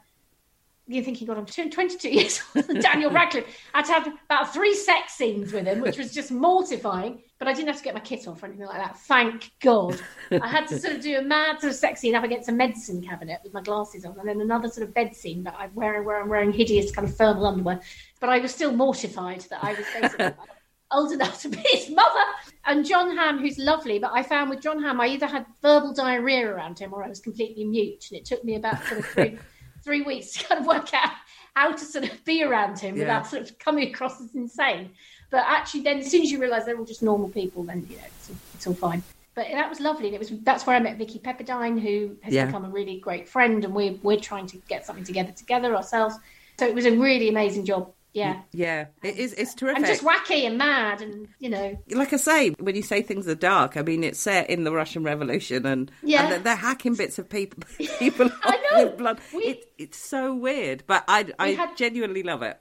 you're 0.87 1.02
thinking, 1.02 1.26
God, 1.26 1.38
I'm 1.38 1.46
22 1.46 2.08
years 2.12 2.40
old. 2.54 2.80
Daniel 2.80 3.11
Radcliffe. 3.11 3.46
I 3.75 3.78
had 3.78 3.87
have 3.88 4.12
about 4.26 4.52
three 4.52 4.75
sex 4.75 5.14
scenes 5.14 5.52
with 5.52 5.66
him, 5.66 5.80
which 5.80 5.99
was 5.99 6.14
just 6.14 6.30
mortifying. 6.30 7.23
But 7.38 7.49
I 7.49 7.52
didn't 7.52 7.69
have 7.69 7.76
to 7.76 7.85
get 7.85 7.93
my 7.93 8.00
kit 8.00 8.26
off 8.26 8.43
or 8.43 8.47
anything 8.47 8.66
like 8.66 8.78
that. 8.78 8.99
Thank 9.00 9.50
God. 9.61 10.00
I 10.31 10.49
had 10.49 10.66
to 10.69 10.78
sort 10.78 10.95
of 10.95 11.02
do 11.02 11.19
a 11.19 11.23
mad 11.23 11.61
sort 11.61 11.71
of 11.71 11.78
sex 11.78 12.00
scene 12.00 12.14
up 12.14 12.25
against 12.25 12.49
a 12.49 12.52
medicine 12.52 13.02
cabinet 13.02 13.40
with 13.45 13.52
my 13.52 13.61
glasses 13.61 14.07
on, 14.07 14.19
and 14.19 14.26
then 14.26 14.40
another 14.40 14.69
sort 14.69 14.88
of 14.88 14.95
bed 14.95 15.14
scene 15.14 15.43
that 15.45 15.55
I'm 15.59 15.75
wearing 15.75 16.07
where 16.07 16.21
I'm 16.21 16.28
wearing 16.31 16.50
hideous 16.52 16.90
kind 16.93 17.07
of 17.07 17.14
thermal 17.14 17.47
underwear. 17.47 17.81
But 18.21 18.31
I 18.31 18.38
was 18.38 18.55
still 18.55 18.73
mortified 18.73 19.40
that 19.50 19.62
I 19.62 19.75
was 19.75 19.85
basically 20.00 20.31
old 20.90 21.12
enough 21.12 21.43
to 21.43 21.49
be 21.50 21.59
his 21.59 21.90
mother. 21.90 22.25
And 22.64 22.87
John 22.87 23.14
Hamm, 23.14 23.38
who's 23.38 23.59
lovely, 23.59 23.99
but 23.99 24.12
I 24.14 24.23
found 24.23 24.49
with 24.49 24.62
John 24.62 24.83
Hamm, 24.83 24.99
I 25.00 25.09
either 25.09 25.26
had 25.26 25.45
verbal 25.61 25.93
diarrhea 25.93 26.49
around 26.49 26.78
him 26.78 26.95
or 26.95 27.05
I 27.05 27.09
was 27.09 27.21
completely 27.21 27.64
mute, 27.64 28.07
and 28.11 28.19
it 28.19 28.25
took 28.25 28.45
me 28.45 28.55
about 28.57 28.83
sort 28.85 29.00
of 29.00 29.07
three 29.07 29.38
three 29.85 30.02
weeks 30.02 30.33
to 30.33 30.45
kind 30.45 30.61
of 30.61 30.66
work 30.66 30.93
out 30.95 31.12
how 31.55 31.71
to 31.73 31.85
sort 31.85 32.05
of 32.05 32.25
be 32.25 32.43
around 32.43 32.78
him 32.78 32.97
Yeah. 32.97 33.02
without 33.02 33.26
sort 33.26 33.43
of 33.43 33.59
coming 33.59 33.88
across 33.88 34.21
as 34.21 34.35
insane. 34.35 34.90
But 35.30 35.45
actually, 35.47 35.80
then 35.83 35.99
as 35.99 36.11
soon 36.11 36.23
as 36.23 36.30
you 36.30 36.40
realise 36.40 36.64
they're 36.64 36.78
all 36.78 36.85
just 36.85 37.02
normal 37.02 37.28
people, 37.28 37.62
then 37.64 37.87
you 37.90 37.97
know 37.97 38.02
it's 38.06 38.30
all, 38.30 38.37
it's 38.54 38.66
all 38.66 38.75
fine. 38.75 39.02
But 39.35 39.49
that 39.52 39.68
was 39.68 39.80
lovely. 39.80 40.06
And 40.06 40.14
it 40.14 40.18
was 40.18 40.30
that's 40.45 40.66
where 40.66 40.76
I 40.76 40.80
met 40.80 40.97
Vicky 40.99 41.18
Pepperdine, 41.18 41.78
who 41.80 42.16
has 42.23 42.33
Yeah. 42.33 42.47
become 42.47 42.64
a 42.64 42.71
really 42.71 42.99
great 42.99 43.28
friend, 43.28 43.64
and 43.64 43.75
we're 43.75 43.95
we're 44.02 44.21
trying 44.21 44.47
to 44.49 44.56
get 44.68 44.87
something 44.87 45.04
together 45.04 45.33
together 45.33 45.75
ourselves. 45.76 46.16
So 46.59 46.66
it 46.66 46.75
was 46.75 46.87
a 46.87 46.92
really 46.97 47.28
amazing 47.28 47.64
job. 47.66 47.92
Yeah. 48.14 48.40
Yeah, 48.52 48.87
it 49.02 49.18
is. 49.18 49.35
It's 49.35 49.52
terrific. 49.52 49.76
And 49.76 49.87
just 49.87 50.02
wacky 50.02 50.47
and 50.47 50.56
mad, 50.56 51.02
and 51.02 51.28
you 51.38 51.50
know, 51.50 51.78
like 51.90 52.14
I 52.14 52.16
say, 52.16 52.49
when 52.59 52.75
you 52.75 52.80
say 52.83 53.02
things 53.02 53.28
are 53.28 53.35
dark, 53.35 53.76
I 53.76 53.83
mean 53.83 54.02
it's 54.02 54.18
set 54.18 54.49
in 54.49 54.64
the 54.64 54.73
Russian 54.73 55.02
Revolution, 55.02 55.66
and 55.66 55.90
Yeah. 56.02 56.23
and 56.23 56.33
they're, 56.33 56.38
they're 56.38 56.56
hacking 56.56 56.95
bits 56.95 57.18
of 57.18 57.28
people, 57.28 57.62
people 57.99 58.30
I 58.42 58.59
know. 58.73 58.88
blood. 58.88 59.21
We- 59.35 59.42
it, 59.42 59.64
it's 59.76 59.99
so 59.99 60.35
weird, 60.35 60.85
but 60.87 61.04
I 61.09 61.26
I 61.38 61.49
had- 61.50 61.76
genuinely 61.76 62.23
love 62.23 62.42
it. 62.42 62.59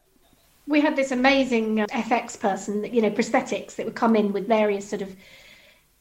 We 0.68 0.82
had 0.82 0.96
this 0.96 1.12
amazing 1.12 1.82
uh, 1.82 1.86
FX 1.88 2.40
person, 2.40 2.82
that, 2.82 2.94
you 2.94 3.02
know, 3.02 3.12
prosthetics 3.12 3.76
that 3.76 3.86
would 3.86 3.96
come 3.96 4.16
in 4.16 4.34
with 4.34 4.48
various 4.48 4.90
sort 4.90 5.02
of, 5.02 5.16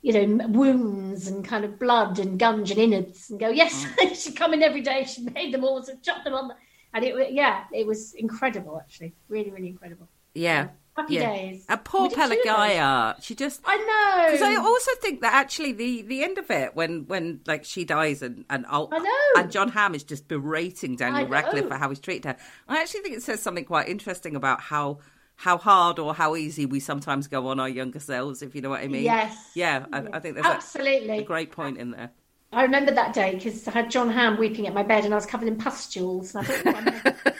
you 0.03 0.13
know, 0.13 0.47
wounds 0.49 1.29
and 1.29 1.45
kind 1.45 1.65
of 1.65 1.79
blood 1.79 2.19
and 2.19 2.39
gunge 2.39 2.71
and 2.71 2.79
innards, 2.81 3.31
and 3.31 3.41
go, 3.41 3.49
yes, 3.49 3.87
she'd 4.15 4.37
come 4.37 4.55
in 4.55 4.63
every 4.63 4.81
day. 4.81 5.05
She 5.05 5.23
made 5.23 5.53
them 5.53 5.65
all, 5.65 5.83
so 5.83 5.95
chop 6.03 6.25
them 6.25 6.35
on, 6.35 6.49
the, 6.49 6.55
and 6.95 7.05
it, 7.05 7.33
yeah, 7.33 7.65
it 7.73 7.87
was 7.87 8.15
incredible, 8.15 8.79
actually, 8.79 9.15
really, 9.29 9.51
really 9.51 9.69
incredible. 9.69 10.09
Yeah, 10.35 10.69
Happy 10.97 11.15
yeah. 11.15 11.33
days. 11.33 11.65
And 11.69 11.83
poor 11.85 12.03
We 12.03 12.09
did 12.11 12.15
two 12.17 12.23
of 12.23 12.29
those. 12.31 12.39
Pelageya, 12.45 13.23
she 13.23 13.35
just 13.35 13.61
I 13.65 13.77
know. 13.77 14.33
Because 14.33 14.43
I 14.43 14.57
also 14.57 14.91
think 15.01 15.23
that 15.23 15.33
actually 15.35 15.73
the 15.73 16.03
the 16.03 16.23
end 16.23 16.39
of 16.39 16.51
it 16.51 16.77
when 16.77 17.07
when 17.07 17.41
like 17.47 17.65
she 17.65 17.85
dies 17.85 18.23
and 18.23 18.45
and 18.49 18.65
I'll- 18.69 18.89
I 18.93 18.99
know. 18.99 19.43
and 19.43 19.51
John 19.51 19.71
Hamm 19.71 19.95
is 19.95 20.05
just 20.05 20.29
berating 20.29 20.97
Daniel 20.97 21.27
Radcliffe 21.27 21.67
for 21.69 21.77
how 21.77 21.89
he's 21.89 22.01
treated 22.01 22.27
her. 22.27 22.37
I 22.69 22.81
actually 22.81 23.01
think 23.01 23.17
it 23.17 23.23
says 23.23 23.43
something 23.43 23.65
quite 23.65 23.89
interesting 23.89 24.37
about 24.37 24.61
how 24.61 24.99
how 25.37 25.59
hard 25.59 25.99
or 25.99 26.15
how 26.15 26.37
easy 26.37 26.65
we 26.65 26.79
sometimes 26.79 27.27
go 27.27 27.49
on 27.49 27.59
our 27.59 27.69
younger 27.69 27.99
selves, 27.99 28.41
if 28.41 28.55
you 28.55 28.61
know 28.61 28.71
what 28.71 28.83
I 28.83 28.87
mean. 28.87 29.03
Yes. 29.03 29.37
Yeah, 29.57 29.87
I, 29.93 30.05
I 30.13 30.21
think 30.21 30.37
there's 30.37 30.47
a, 30.47 30.51
Absolutely. 30.51 31.19
a 31.19 31.23
great 31.25 31.51
point 31.51 31.79
in 31.79 31.91
there. 31.91 32.11
I 32.55 32.63
remember 32.63 32.93
that 32.93 33.13
day 33.13 33.35
because 33.35 33.67
I 33.67 33.73
had 33.73 33.91
John 33.91 34.09
Hamm 34.11 34.39
weeping 34.39 34.67
at 34.67 34.75
my 34.75 34.83
bed 34.83 35.05
and 35.05 35.13
I 35.13 35.17
was 35.17 35.27
covered 35.27 35.49
in 35.49 35.57
pustules. 35.57 36.35
And 36.35 36.47
I 36.47 36.51
thought, 36.51 36.77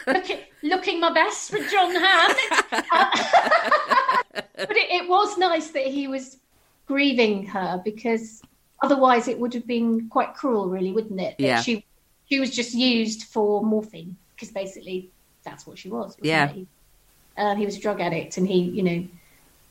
I'm 0.07 0.13
looking, 0.13 0.39
looking 0.61 0.99
my 0.99 1.11
best 1.11 1.49
for 1.49 1.59
John 1.59 1.95
Hamm. 1.95 2.35
but 4.31 4.77
it, 4.77 5.03
it 5.03 5.09
was 5.09 5.37
nice 5.37 5.69
that 5.71 5.87
he 5.87 6.07
was 6.07 6.37
grieving 6.85 7.45
her 7.47 7.81
because 7.83 8.41
otherwise 8.81 9.27
it 9.27 9.39
would 9.39 9.53
have 9.53 9.65
been 9.65 10.09
quite 10.09 10.33
cruel, 10.33 10.67
really, 10.67 10.91
wouldn't 10.91 11.19
it? 11.19 11.37
That 11.37 11.43
Yeah. 11.43 11.61
She, 11.61 11.85
she 12.29 12.39
was 12.39 12.51
just 12.51 12.73
used 12.73 13.23
for 13.23 13.63
morphine 13.63 14.17
because 14.35 14.51
basically 14.51 15.11
that's 15.43 15.65
what 15.65 15.77
she 15.77 15.89
was. 15.89 16.17
Yeah. 16.21 16.49
He, 16.49 16.67
uh, 17.37 17.55
he 17.55 17.65
was 17.65 17.77
a 17.77 17.79
drug 17.79 18.01
addict 18.01 18.37
and 18.37 18.47
he, 18.47 18.61
you 18.61 18.83
know, 18.83 19.07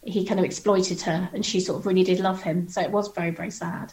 he 0.04 0.24
kind 0.24 0.38
of 0.38 0.46
exploited 0.46 1.00
her 1.02 1.28
and 1.32 1.44
she 1.44 1.60
sort 1.60 1.80
of 1.80 1.86
really 1.86 2.04
did 2.04 2.20
love 2.20 2.42
him. 2.42 2.68
So 2.68 2.80
it 2.80 2.90
was 2.90 3.08
very, 3.08 3.30
very 3.30 3.50
sad. 3.50 3.92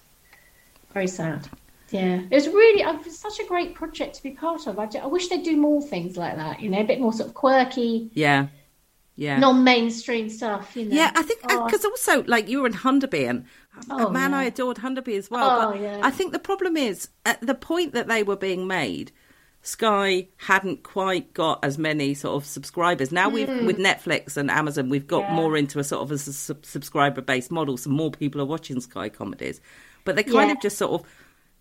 Very 0.94 1.08
sad. 1.08 1.48
Yeah, 1.90 2.22
it 2.30 2.34
was 2.34 2.48
really 2.48 2.82
it 2.82 3.06
was 3.06 3.20
such 3.20 3.40
a 3.40 3.46
great 3.46 3.76
project 3.76 4.16
to 4.16 4.24
be 4.24 4.32
part 4.32 4.66
of. 4.68 4.80
I, 4.80 4.86
ju- 4.86 5.00
I 5.00 5.08
wish 5.08 5.28
they'd 5.28 5.44
do 5.44 5.58
more 5.58 5.82
things 5.82 6.16
like 6.16 6.38
that. 6.38 6.62
You 6.62 6.70
know, 6.70 6.80
a 6.80 6.86
bit 6.86 7.02
more 7.02 7.12
sort 7.12 7.28
of 7.28 7.36
quirky, 7.36 8.10
Yeah, 8.14 8.48
yeah. 9.16 9.38
non-mainstream 9.40 10.30
stuff. 10.30 10.76
You 10.76 10.86
know. 10.86 10.96
Yeah, 10.96 11.12
I 11.14 11.22
think 11.22 11.44
uh, 11.44 11.48
Oh, 11.52 11.66
because 11.66 11.84
also 11.84 12.24
like 12.24 12.48
you 12.48 12.62
were 12.62 12.68
in 12.68 12.74
Hunderby 12.74 13.30
and 13.30 13.46
uh, 13.90 14.06
Oh, 14.06 14.10
man, 14.10 14.32
yeah. 14.32 14.38
I 14.38 14.44
adored 14.46 14.78
Hunderby 14.78 15.18
as 15.18 15.30
well. 15.30 15.70
Oh, 15.70 15.72
but 15.74 15.82
yeah. 15.82 16.00
I 16.02 16.12
think 16.12 16.32
the 16.32 16.40
problem 16.40 16.78
is 16.78 17.10
at 17.26 17.42
the 17.42 17.56
point 17.56 17.94
that 17.94 18.08
they 18.08 18.24
were 18.24 18.38
being 18.38 18.68
made, 18.68 19.12
Sky 19.62 20.28
hadn't 20.38 20.84
quite 20.84 21.34
got 21.34 21.64
as 21.64 21.78
many 21.78 22.14
sort 22.14 22.42
of 22.42 22.48
subscribers. 22.48 23.12
Now 23.12 23.28
we've 23.28 23.50
hmm. 23.50 23.66
with 23.66 23.78
Netflix 23.78 24.38
and 24.38 24.50
Amazon, 24.50 24.88
we've 24.90 25.08
got. 25.08 25.24
Yeah. 25.24 25.36
more 25.36 25.58
into 25.58 25.78
a 25.80 25.84
sort 25.84 26.04
of 26.04 26.12
a 26.12 26.18
sub- 26.18 26.66
subscriber 26.66 27.22
based 27.22 27.52
model, 27.52 27.76
so 27.76 27.90
more 27.90 28.12
people 28.12 28.40
are 28.40 28.46
watching 28.46 28.80
Sky 28.80 29.10
comedies. 29.10 29.60
But 30.06 30.16
they 30.16 30.24
kind 30.24 30.50
Yeah. 30.50 30.56
of 30.56 30.62
just 30.62 30.78
sort 30.78 30.92
of 31.02 31.08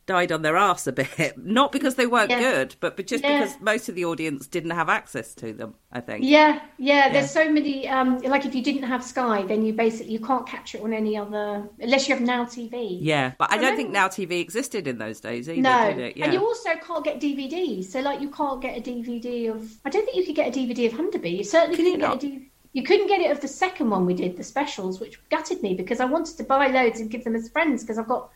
died 0.07 0.33
on 0.33 0.43
their 0.43 0.57
arse 0.57 0.89
a 0.89 0.93
bit, 0.93 1.35
not 1.39 1.71
because 1.71 1.95
they 1.95 2.07
weren't 2.07 2.31
Yeah. 2.31 2.41
good, 2.41 2.75
but, 2.81 2.97
but 2.97 3.07
just 3.07 3.23
Yeah. 3.23 3.41
because 3.41 3.61
most 3.61 3.89
of 3.89 3.95
the 3.95 4.05
audience 4.07 4.49
didn't 4.49 4.71
have 4.73 4.89
access 4.89 5.35
to 5.37 5.53
them. 5.53 5.75
I 5.93 6.01
think. 6.01 6.25
Yeah, 6.25 6.61
yeah. 6.79 7.13
There's 7.13 7.31
so 7.33 7.51
many. 7.51 7.89
Um, 7.89 8.19
like 8.19 8.45
if 8.47 8.55
you 8.55 8.63
didn't 8.63 8.85
have 8.85 9.03
Sky, 9.05 9.43
then 9.43 9.65
you 9.65 9.73
basically 9.73 10.13
you 10.13 10.21
can't 10.21 10.47
catch 10.47 10.75
it 10.77 10.83
on 10.83 10.93
any 10.93 11.17
other 11.17 11.69
unless 11.81 12.09
you 12.09 12.15
have 12.15 12.23
Now 12.25 12.45
TV. 12.45 12.99
Yeah, 13.01 13.33
but 13.39 13.53
I 13.53 13.59
don't 13.59 13.75
think 13.77 13.91
Now 13.91 14.07
TV 14.09 14.41
existed 14.41 14.87
in 14.87 14.99
those 14.99 15.21
days 15.21 15.49
either, 15.49 15.61
No, 15.61 15.89
did 15.93 15.99
it? 15.99 16.17
Yeah. 16.17 16.25
and 16.27 16.35
you 16.35 16.41
also 16.45 16.71
can't 16.77 17.05
get 17.05 17.21
DVDs. 17.21 17.87
So, 17.87 18.01
like, 18.01 18.21
you 18.21 18.31
can't 18.31 18.63
get 18.63 18.79
a 18.79 18.81
DVD 18.81 19.49
of. 19.51 19.69
I 19.85 19.91
don't 19.91 20.05
think 20.05 20.17
you 20.17 20.25
could 20.25 20.37
get 20.37 20.57
a 20.57 20.59
DVD 20.61 20.87
of 20.87 20.93
Hunderby. 20.93 21.39
You 21.39 21.45
certainly 21.45 21.77
Can 21.77 21.85
couldn't 21.87 22.01
not? 22.01 22.21
get 22.21 22.31
a 22.31 22.33
DVD. 22.35 22.50
You 22.73 22.83
couldn't 22.85 23.09
get 23.09 23.21
it 23.21 23.31
of 23.33 23.41
the 23.41 23.49
second 23.49 23.91
one 23.91 24.07
we 24.07 24.15
did, 24.15 24.37
the 24.37 24.45
specials, 24.45 25.01
which 25.01 25.19
gutted 25.29 25.61
me 25.63 25.75
because 25.75 25.99
I 26.01 26.05
wanted 26.05 26.37
to 26.37 26.45
buy 26.45 26.69
loads 26.69 27.01
and 27.01 27.11
give 27.11 27.25
them 27.25 27.35
as 27.35 27.49
friends 27.49 27.83
because 27.83 27.99
I've 27.99 28.07
got 28.07 28.31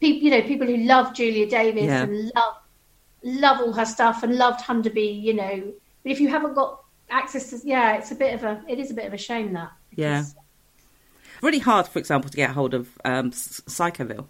people, 0.00 0.22
you 0.24 0.30
know, 0.30 0.42
people 0.42 0.66
who 0.66 0.78
love 0.78 1.14
Julia 1.14 1.48
Davis 1.48 1.84
Yeah. 1.84 2.02
and 2.02 2.32
love 2.34 2.54
love 3.24 3.60
all 3.60 3.72
her 3.72 3.84
stuff 3.84 4.22
and 4.22 4.36
loved 4.36 4.60
Hunderby, 4.60 5.22
you 5.22 5.34
know. 5.34 5.72
But 6.02 6.12
if 6.12 6.20
you 6.20 6.28
haven't 6.28 6.54
got 6.54 6.82
access 7.10 7.50
to, 7.50 7.60
yeah, 7.66 7.96
it's 7.96 8.10
a 8.12 8.14
bit 8.14 8.34
of 8.34 8.44
a, 8.44 8.62
it 8.68 8.78
is 8.78 8.90
a 8.90 8.94
bit 8.94 9.06
of 9.06 9.12
a 9.14 9.18
shame 9.18 9.52
that. 9.54 9.70
Yeah. 9.94 10.24
really 11.42 11.58
hard, 11.58 11.88
for 11.88 11.98
example, 11.98 12.30
to 12.30 12.36
get 12.36 12.50
hold 12.50 12.74
of 12.74 12.88
um, 13.04 13.30
Psychoville. 13.32 14.26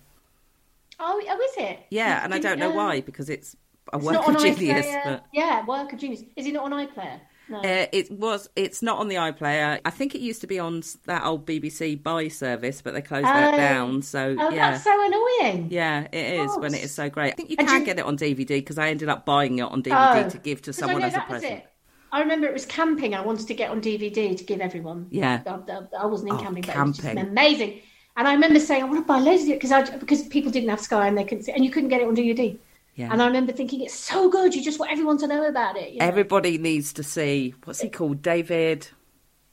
Oh, 1.00 1.23
oh, 1.28 1.40
is 1.40 1.55
it? 1.59 1.81
Yeah, 1.90 2.23
and 2.25 2.35
I 2.35 2.38
don't 2.38 2.59
know 2.59 2.71
why 2.71 3.00
because 3.02 3.28
it's 3.31 3.57
a 3.93 3.97
It's 3.97 4.05
work 4.07 4.26
of 4.28 4.38
genius. 4.40 4.87
iPlayer. 4.87 5.05
But 5.05 5.25
Yeah, 5.33 5.64
work 5.67 5.93
of 5.93 5.99
genius. 5.99 6.23
Is 6.37 6.47
it 6.47 6.52
not 6.52 6.71
on 6.71 6.87
iPlayer? 6.87 7.21
No. 7.50 7.59
uh, 7.59 7.87
it 7.93 8.11
was. 8.11 8.49
It's 8.57 8.83
not 8.83 8.99
on 8.99 9.09
the 9.09 9.17
iPlayer. 9.17 9.81
I 9.85 9.90
think 9.90 10.14
it 10.14 10.21
used 10.21 10.40
to 10.43 10.47
be 10.47 10.59
on 10.59 10.83
that 11.07 11.25
old 11.25 11.47
BBC 11.47 12.02
Buy 12.02 12.28
service, 12.28 12.83
but 12.83 12.95
they 12.95 13.00
closed 13.02 13.25
that 13.25 13.55
Oh. 13.55 13.57
down. 13.57 14.02
So 14.02 14.37
oh, 14.38 14.50
yeah. 14.50 14.73
that's 14.73 14.85
so 14.85 15.07
annoying. 15.07 15.69
Yeah, 15.71 16.09
it 16.12 16.40
is 16.40 16.57
when 16.59 16.75
it 16.75 16.83
is 16.85 16.93
so 16.95 17.09
great. 17.09 17.33
I 17.33 17.37
think 17.37 17.50
you 17.50 17.57
And 17.59 17.67
can 17.69 17.81
you- 17.81 17.87
get 17.87 17.99
it 17.99 18.05
on 18.05 18.17
DVD 18.17 18.47
because 18.49 18.78
I 18.78 18.88
ended 18.88 19.09
up 19.09 19.25
buying 19.25 19.59
it 19.59 19.62
on 19.62 19.83
DVD 19.83 20.26
Oh. 20.26 20.28
to 20.28 20.38
give 20.38 20.62
to 20.62 20.73
someone 20.73 21.02
as 21.02 21.14
a 21.14 21.21
present. 21.21 21.62
I 22.11 22.21
remember 22.21 22.47
it 22.47 22.52
was 22.55 22.64
camping. 22.67 23.14
I 23.14 23.21
wanted 23.21 23.47
to 23.49 23.55
get 23.55 23.71
on 23.71 23.81
DVD 23.81 24.35
to 24.37 24.45
give 24.45 24.61
everyone. 24.61 25.07
Yeah. 25.11 25.43
I, 25.47 26.02
I- 26.02 26.07
wasn't 26.07 26.31
in 26.31 26.37
Oh, 26.37 26.40
camping, 26.40 26.62
but 26.67 26.75
it 26.76 26.83
was 26.83 27.00
camping. 27.00 27.19
amazing. 27.26 27.81
And 28.17 28.26
I 28.26 28.33
remember 28.33 28.59
saying, 28.61 28.83
I 28.83 28.87
want 28.87 28.99
to 28.99 29.05
buy 29.05 29.19
loads 29.21 29.43
of 29.45 29.50
it 29.50 29.55
because 29.61 29.73
I, 29.73 29.83
because 29.97 30.23
people 30.28 30.50
didn't 30.50 30.71
have 30.71 30.81
Sky 30.81 31.07
and 31.07 31.17
they 31.17 31.25
couldn't 31.25 31.45
see, 31.45 31.52
and 31.52 31.64
you 31.64 31.71
couldn't 31.71 31.88
get 31.88 32.00
it 32.00 32.09
on 32.09 32.17
DVD. 32.17 32.59
Yeah. 32.99 33.12
And 33.12 33.23
I 33.23 33.26
remember 33.26 33.52
thinking, 33.52 33.81
it's 33.83 33.95
so 33.95 34.28
good. 34.28 34.57
You 34.57 34.62
just 34.62 34.81
want 34.81 34.90
everyone 34.90 35.19
to 35.19 35.28
know 35.28 35.47
about 35.47 35.76
it. 35.76 35.93
you 35.93 36.00
know? 36.00 36.05
Everybody 36.05 36.59
needs 36.59 36.93
to 36.95 37.05
see 37.05 37.55
what's 37.62 37.81
he 37.81 37.88
called, 37.90 38.23
David. 38.23 38.88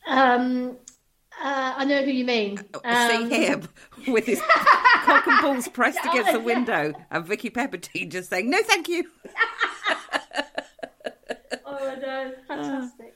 Um, 0.07 0.77
uh, 1.39 1.73
I 1.77 1.85
know 1.85 2.03
who 2.03 2.09
you 2.09 2.25
mean. 2.25 2.59
Um, 2.83 3.29
see 3.29 3.45
him 3.45 3.69
with 4.07 4.25
his 4.25 4.41
cock 4.41 5.27
and 5.27 5.41
balls 5.43 5.67
pressed 5.67 5.99
Oh, 6.03 6.09
against 6.11 6.31
the 6.33 6.39
yeah. 6.39 6.43
window, 6.45 6.93
and 7.11 7.23
Vicky 7.23 7.51
Pepperdine 7.51 8.09
just 8.09 8.31
saying, 8.31 8.49
"No, 8.49 8.61
thank 8.63 8.89
you." 8.89 9.05
Oh 11.67 11.95
no, 12.01 12.33
fantastic. 12.47 13.14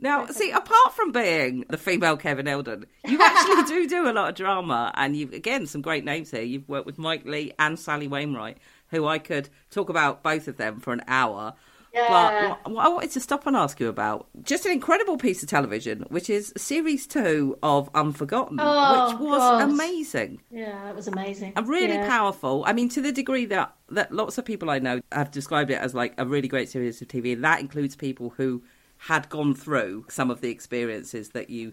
Now, 0.00 0.26
see, 0.26 0.50
apart 0.52 0.92
from 0.94 1.10
being 1.12 1.64
the 1.68 1.76
female 1.76 2.16
Kevin 2.16 2.46
Eldon, 2.46 2.86
you 3.06 3.18
actually 3.20 3.62
do 3.74 3.88
do 3.88 4.08
a 4.08 4.12
lot 4.12 4.28
of 4.30 4.34
drama, 4.36 4.92
and 4.94 5.16
you've 5.16 5.32
again 5.32 5.66
some 5.66 5.80
great 5.82 6.04
names 6.04 6.30
here. 6.30 6.42
You've 6.42 6.68
worked 6.68 6.86
with 6.86 6.98
Mike 6.98 7.24
Leigh 7.24 7.52
and 7.58 7.78
Sally 7.78 8.06
Wainwright, 8.06 8.58
who 8.88 9.06
I 9.06 9.18
could 9.18 9.48
talk 9.70 9.88
about 9.88 10.22
both 10.22 10.46
of 10.46 10.56
them 10.56 10.78
for 10.80 10.92
an 10.92 11.02
hour. 11.08 11.54
Yeah. 11.92 12.54
But 12.62 12.70
what 12.70 12.84
I 12.84 12.88
wanted 12.90 13.10
to 13.12 13.20
stop 13.20 13.46
and 13.46 13.56
ask 13.56 13.80
you 13.80 13.88
about 13.88 14.28
just 14.42 14.66
an 14.66 14.72
incredible 14.72 15.16
piece 15.16 15.42
of 15.42 15.48
television, 15.48 16.04
which 16.10 16.28
is 16.28 16.52
series 16.56 17.06
two 17.06 17.58
of 17.62 17.88
Unforgotten, 17.94 18.58
Oh, 18.60 19.08
which 19.10 19.18
was 19.18 19.38
God. 19.40 19.62
amazing 19.70 20.40
Yeah, 20.50 20.84
that 20.84 20.94
was 20.94 21.08
amazing. 21.08 21.54
and 21.56 21.66
really 21.66 21.94
Yeah. 21.94 22.06
powerful. 22.06 22.62
I 22.66 22.72
mean, 22.74 22.88
to 22.90 23.00
the 23.00 23.10
degree 23.10 23.46
that 23.46 23.74
that 23.88 24.12
lots 24.12 24.36
of 24.36 24.44
people 24.44 24.68
I 24.68 24.78
know 24.80 25.00
have 25.12 25.30
described 25.30 25.70
it 25.70 25.80
as 25.80 25.94
like 25.94 26.12
a 26.18 26.26
really 26.26 26.46
great 26.46 26.68
series 26.68 27.00
of 27.02 27.08
TV, 27.08 27.32
and 27.32 27.42
that 27.42 27.60
includes 27.60 27.96
people 27.96 28.34
who 28.36 28.62
had 28.98 29.28
gone 29.28 29.54
through 29.54 30.06
some 30.08 30.30
of 30.30 30.40
the 30.40 30.50
experiences 30.50 31.30
that 31.30 31.50
you 31.50 31.72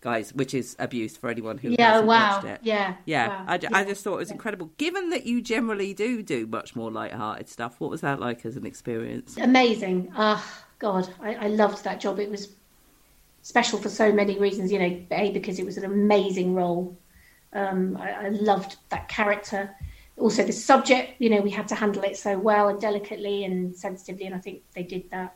guys, 0.00 0.32
which 0.32 0.54
is 0.54 0.76
abuse 0.78 1.16
for 1.16 1.28
anyone 1.28 1.58
who 1.58 1.70
Yeah, 1.70 1.92
hasn't 1.92 2.06
wow. 2.06 2.34
watched 2.34 2.44
it. 2.44 2.60
Yeah, 2.62 2.94
Yeah, 3.04 3.28
wow. 3.28 3.44
I, 3.46 3.58
ju- 3.58 3.68
I 3.72 3.84
just 3.84 4.02
thought 4.04 4.14
it 4.14 4.18
was 4.18 4.30
incredible. 4.30 4.70
Given 4.78 5.10
that 5.10 5.26
you 5.26 5.42
generally 5.42 5.92
do 5.94 6.22
do 6.22 6.46
much 6.46 6.74
more 6.76 6.90
light-hearted 6.90 7.48
stuff, 7.48 7.80
what 7.80 7.90
was 7.90 8.00
that 8.02 8.20
like 8.20 8.46
as 8.46 8.56
an 8.56 8.66
experience? 8.66 9.36
amazing. 9.36 10.12
Ah, 10.16 10.64
God, 10.78 11.12
I, 11.20 11.34
I 11.34 11.46
loved 11.48 11.84
that 11.84 12.00
job. 12.00 12.18
It 12.18 12.30
was 12.30 12.48
special 13.42 13.78
for 13.78 13.88
so 13.88 14.12
many 14.12 14.38
reasons. 14.38 14.72
You 14.72 14.78
know, 14.78 15.06
a 15.10 15.30
because 15.32 15.58
it 15.58 15.66
was 15.66 15.76
an 15.76 15.84
amazing 15.84 16.54
role. 16.54 16.98
Um, 17.52 17.96
I, 17.96 18.26
I 18.26 18.28
loved 18.30 18.76
that 18.90 19.08
character. 19.08 19.74
Also, 20.16 20.44
the 20.44 20.52
subject. 20.52 21.14
You 21.20 21.30
know, 21.30 21.40
we 21.40 21.50
had 21.50 21.68
to 21.68 21.74
handle 21.74 22.02
it 22.04 22.16
so 22.16 22.38
well 22.38 22.68
and 22.68 22.80
delicately 22.80 23.44
and 23.44 23.74
sensitively, 23.74 24.26
and 24.26 24.34
I 24.34 24.38
think 24.38 24.62
they 24.74 24.82
did 24.82 25.10
that. 25.10 25.34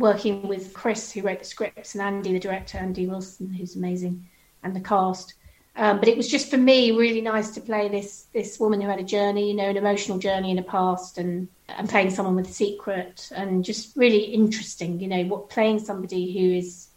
Working 0.00 0.48
with 0.48 0.72
Chris, 0.72 1.12
who 1.12 1.20
wrote 1.20 1.40
the 1.40 1.44
scripts, 1.44 1.94
and 1.94 2.02
Andy, 2.02 2.32
the 2.32 2.40
director, 2.40 2.78
Andy 2.78 3.06
Wilson, 3.06 3.52
who's 3.52 3.76
amazing, 3.76 4.26
and 4.62 4.74
the 4.74 4.80
cast. 4.80 5.34
Um, 5.76 5.98
but 5.98 6.08
it 6.08 6.16
was 6.16 6.28
just 6.28 6.50
for 6.50 6.56
me 6.56 6.90
really 6.92 7.20
nice 7.20 7.50
to 7.52 7.60
play 7.60 7.88
this 7.88 8.26
this 8.32 8.58
woman 8.58 8.80
who 8.80 8.88
had 8.88 8.98
a 8.98 9.04
journey, 9.04 9.48
you 9.48 9.56
know, 9.56 9.68
an 9.68 9.76
emotional 9.76 10.18
journey 10.18 10.50
in 10.50 10.56
the 10.56 10.62
past, 10.62 11.18
and 11.18 11.48
and 11.68 11.88
playing 11.88 12.10
someone 12.10 12.34
with 12.34 12.48
a 12.48 12.52
secret, 12.52 13.30
and 13.34 13.62
just 13.62 13.94
really 13.96 14.24
interesting, 14.24 15.00
you 15.00 15.06
know, 15.06 15.22
what 15.24 15.50
playing 15.50 15.78
somebody 15.78 16.32
who 16.32 16.56
is 16.56 16.88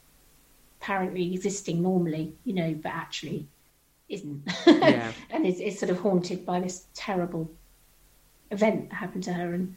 apparently 0.81 1.33
existing 1.33 1.81
normally, 1.81 2.33
you 2.45 2.53
know, 2.53 2.73
but 2.73 2.91
actually 2.93 3.47
isn't, 4.09 4.43
Yeah. 4.65 5.11
and 5.29 5.45
is, 5.45 5.59
is 5.59 5.77
sort 5.77 5.89
of 5.89 5.99
haunted 5.99 6.45
by 6.45 6.59
this 6.59 6.85
terrible 6.93 7.51
event 8.51 8.89
that 8.89 8.95
happened 8.95 9.23
to 9.25 9.33
her 9.33 9.53
and 9.53 9.75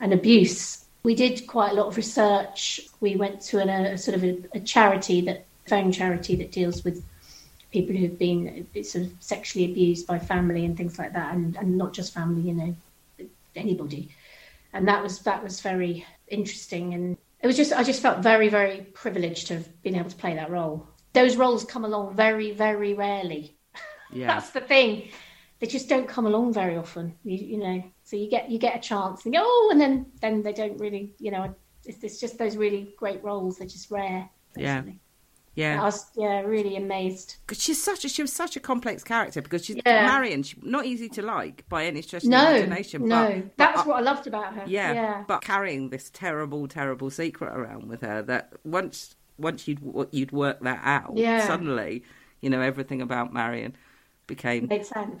and 0.00 0.12
abuse. 0.12 0.83
We 1.04 1.14
did 1.14 1.46
quite 1.46 1.72
a 1.72 1.74
lot 1.74 1.86
of 1.86 1.96
research. 1.96 2.80
We 3.00 3.14
went 3.16 3.42
to 3.42 3.60
an, 3.60 3.68
a 3.68 3.98
sort 3.98 4.16
of 4.16 4.24
a, 4.24 4.38
a 4.54 4.60
charity 4.60 5.20
that 5.22 5.44
phone 5.66 5.92
charity 5.92 6.34
that 6.36 6.50
deals 6.50 6.82
with 6.82 7.04
people 7.70 7.94
who've 7.96 8.18
been 8.18 8.66
sort 8.84 9.04
of 9.04 9.12
sexually 9.20 9.70
abused 9.70 10.06
by 10.06 10.18
family 10.18 10.64
and 10.64 10.76
things 10.76 10.98
like 10.98 11.12
that, 11.12 11.34
and, 11.34 11.56
and 11.56 11.76
not 11.76 11.92
just 11.92 12.14
family, 12.14 12.42
you 12.42 12.54
know, 12.54 12.76
anybody. 13.56 14.08
And 14.72 14.88
that 14.88 15.02
was 15.02 15.18
that 15.20 15.42
was 15.42 15.60
very 15.60 16.06
interesting, 16.28 16.94
and 16.94 17.18
it 17.42 17.46
was 17.46 17.56
just 17.56 17.72
I 17.72 17.82
just 17.82 18.00
felt 18.00 18.20
very 18.20 18.48
very 18.48 18.80
privileged 18.94 19.48
to 19.48 19.54
have 19.54 19.82
been 19.82 19.96
able 19.96 20.10
to 20.10 20.16
play 20.16 20.34
that 20.34 20.50
role. 20.50 20.86
Those 21.12 21.36
roles 21.36 21.64
come 21.64 21.84
along 21.84 22.14
very 22.14 22.52
very 22.52 22.94
rarely. 22.94 23.54
Yeah, 24.10 24.26
That's 24.34 24.50
the 24.50 24.60
thing. 24.60 25.10
They 25.64 25.70
just 25.70 25.88
don't 25.88 26.06
come 26.06 26.26
along 26.26 26.52
very 26.52 26.76
often. 26.76 27.14
You, 27.24 27.38
you 27.38 27.56
know, 27.56 27.82
so 28.02 28.16
you 28.16 28.28
get 28.28 28.50
you 28.50 28.58
get 28.58 28.76
a 28.76 28.80
chance 28.80 29.24
and 29.24 29.32
go, 29.32 29.40
oh, 29.42 29.68
and 29.72 29.80
then 29.80 30.04
then 30.20 30.42
they 30.42 30.52
don't 30.52 30.78
really, 30.78 31.14
you 31.18 31.30
know, 31.30 31.54
it's, 31.86 32.04
it's 32.04 32.20
just 32.20 32.36
those 32.36 32.54
really 32.58 32.94
great 32.98 33.24
roles. 33.24 33.56
They're 33.56 33.66
just 33.66 33.90
rare. 33.90 34.28
Yeah. 34.58 34.82
basically. 34.82 35.00
yeah. 35.54 35.80
I 35.80 35.84
was 35.84 36.04
yeah 36.16 36.40
really 36.42 36.76
amazed. 36.76 37.36
Because 37.46 37.62
she's 37.62 37.82
such 37.82 38.04
a 38.04 38.10
she 38.10 38.20
was 38.20 38.30
such 38.30 38.56
a 38.56 38.60
complex 38.60 39.02
character 39.02 39.40
because 39.40 39.64
she's 39.64 39.76
Yeah. 39.86 40.06
Marion, 40.06 40.42
she, 40.42 40.58
not 40.62 40.84
easy 40.84 41.08
to 41.08 41.22
like 41.22 41.66
by 41.70 41.86
any 41.86 42.02
stretch 42.02 42.24
of 42.24 42.30
the 42.30 42.36
No, 42.36 42.50
imagination. 42.56 43.08
no, 43.08 43.32
but, 43.32 43.56
that's 43.56 43.78
but, 43.78 43.86
what 43.86 43.96
I 43.96 44.00
loved 44.02 44.26
about 44.26 44.52
her. 44.52 44.64
yeah, 44.66 44.92
yeah, 44.92 45.24
but 45.26 45.40
carrying 45.40 45.88
this 45.88 46.10
terrible, 46.10 46.68
terrible 46.68 47.08
secret 47.08 47.56
around 47.56 47.88
with 47.88 48.02
her 48.02 48.20
that 48.20 48.52
once 48.64 49.16
once 49.38 49.66
you'd 49.66 49.80
you'd 50.10 50.30
work 50.32 50.60
that 50.60 50.82
out, 50.84 51.12
Yeah. 51.16 51.46
suddenly 51.46 52.02
you 52.42 52.50
know 52.50 52.60
everything 52.60 53.00
about 53.00 53.32
Marion 53.32 53.74
became 54.26 54.66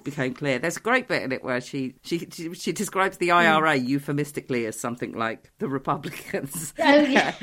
became 0.02 0.34
clear. 0.34 0.58
There's 0.58 0.76
a 0.76 0.80
great 0.80 1.08
bit 1.08 1.22
in 1.22 1.32
it 1.32 1.44
where 1.44 1.60
she 1.60 1.94
she 2.02 2.26
she, 2.30 2.54
she 2.54 2.72
describes 2.72 3.18
the 3.18 3.28
hmm. 3.28 3.34
IRA 3.34 3.76
euphemistically 3.76 4.66
as 4.66 4.78
something 4.78 5.12
like 5.12 5.52
the 5.58 5.68
Republicans. 5.68 6.72
Oh, 6.86 7.00
yeah. 7.00 7.34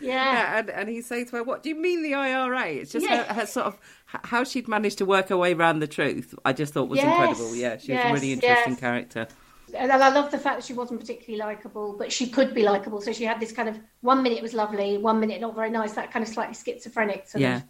Yeah. 0.00 0.58
and 0.58 0.70
and 0.70 0.88
he 0.88 1.00
says 1.00 1.30
to 1.30 1.36
her, 1.36 1.42
"What 1.44 1.62
do 1.62 1.68
you 1.68 1.74
mean 1.74 2.02
the 2.02 2.14
IRA?" 2.14 2.66
It's 2.68 2.92
just 2.92 3.06
her, 3.06 3.24
her 3.24 3.46
sort 3.46 3.66
of 3.66 3.78
how 4.06 4.44
she'd 4.44 4.68
managed 4.68 4.98
to 4.98 5.06
work 5.06 5.28
her 5.28 5.36
way 5.36 5.52
around 5.54 5.78
the 5.78 5.86
truth. 5.86 6.34
I 6.44 6.52
just 6.52 6.74
thought 6.74 6.88
was 6.88 6.98
Yes, 6.98 7.06
incredible. 7.06 7.54
Yeah, 7.54 7.78
she 7.78 7.92
was 7.92 8.04
a 8.04 8.12
really 8.12 8.32
interesting 8.32 8.72
yes. 8.72 8.80
character. 8.80 9.28
and 9.74 9.92
I 9.92 10.08
love 10.10 10.30
the 10.30 10.38
fact 10.38 10.58
that 10.58 10.64
she 10.64 10.74
wasn't 10.74 11.00
particularly 11.00 11.38
likable, 11.38 11.96
but 11.96 12.12
she 12.12 12.26
could 12.28 12.54
be 12.54 12.62
likable. 12.62 13.00
So 13.00 13.12
she 13.12 13.24
had 13.24 13.40
this 13.40 13.52
kind 13.52 13.68
of 13.68 13.78
one 14.00 14.22
minute 14.22 14.42
was 14.42 14.54
lovely, 14.54 14.98
one 14.98 15.20
minute 15.20 15.40
not 15.40 15.54
very 15.54 15.70
nice. 15.70 15.92
That 15.92 16.12
kind 16.12 16.22
of 16.22 16.28
slightly 16.28 16.54
schizophrenic 16.54 17.28
sort 17.28 17.42
Yeah. 17.42 17.56
of. 17.56 17.62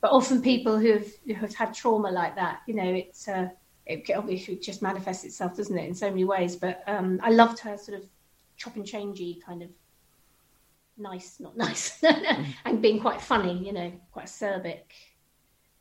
But 0.00 0.12
often 0.12 0.42
people 0.42 0.78
who 0.78 0.92
have, 0.92 1.06
who 1.26 1.34
have 1.34 1.54
had 1.54 1.74
trauma 1.74 2.10
like 2.10 2.36
that, 2.36 2.60
you 2.66 2.74
know, 2.74 2.84
it's 2.84 3.28
uh, 3.28 3.48
it 3.86 4.10
obviously 4.14 4.56
just 4.56 4.82
manifests 4.82 5.24
itself, 5.24 5.56
doesn't 5.56 5.76
it, 5.76 5.88
in 5.88 5.94
so 5.94 6.10
many 6.10 6.24
ways. 6.24 6.56
But 6.56 6.82
um, 6.86 7.20
I 7.22 7.30
loved 7.30 7.58
her 7.60 7.76
sort 7.76 7.98
of 7.98 8.06
chop 8.56 8.76
and 8.76 8.84
changey 8.84 9.42
kind 9.42 9.62
of 9.62 9.70
nice, 10.98 11.38
not 11.40 11.56
nice, 11.56 12.02
and 12.64 12.82
being 12.82 13.00
quite 13.00 13.20
funny, 13.20 13.64
you 13.64 13.72
know, 13.72 13.92
quite 14.12 14.26
acerbic. 14.26 14.82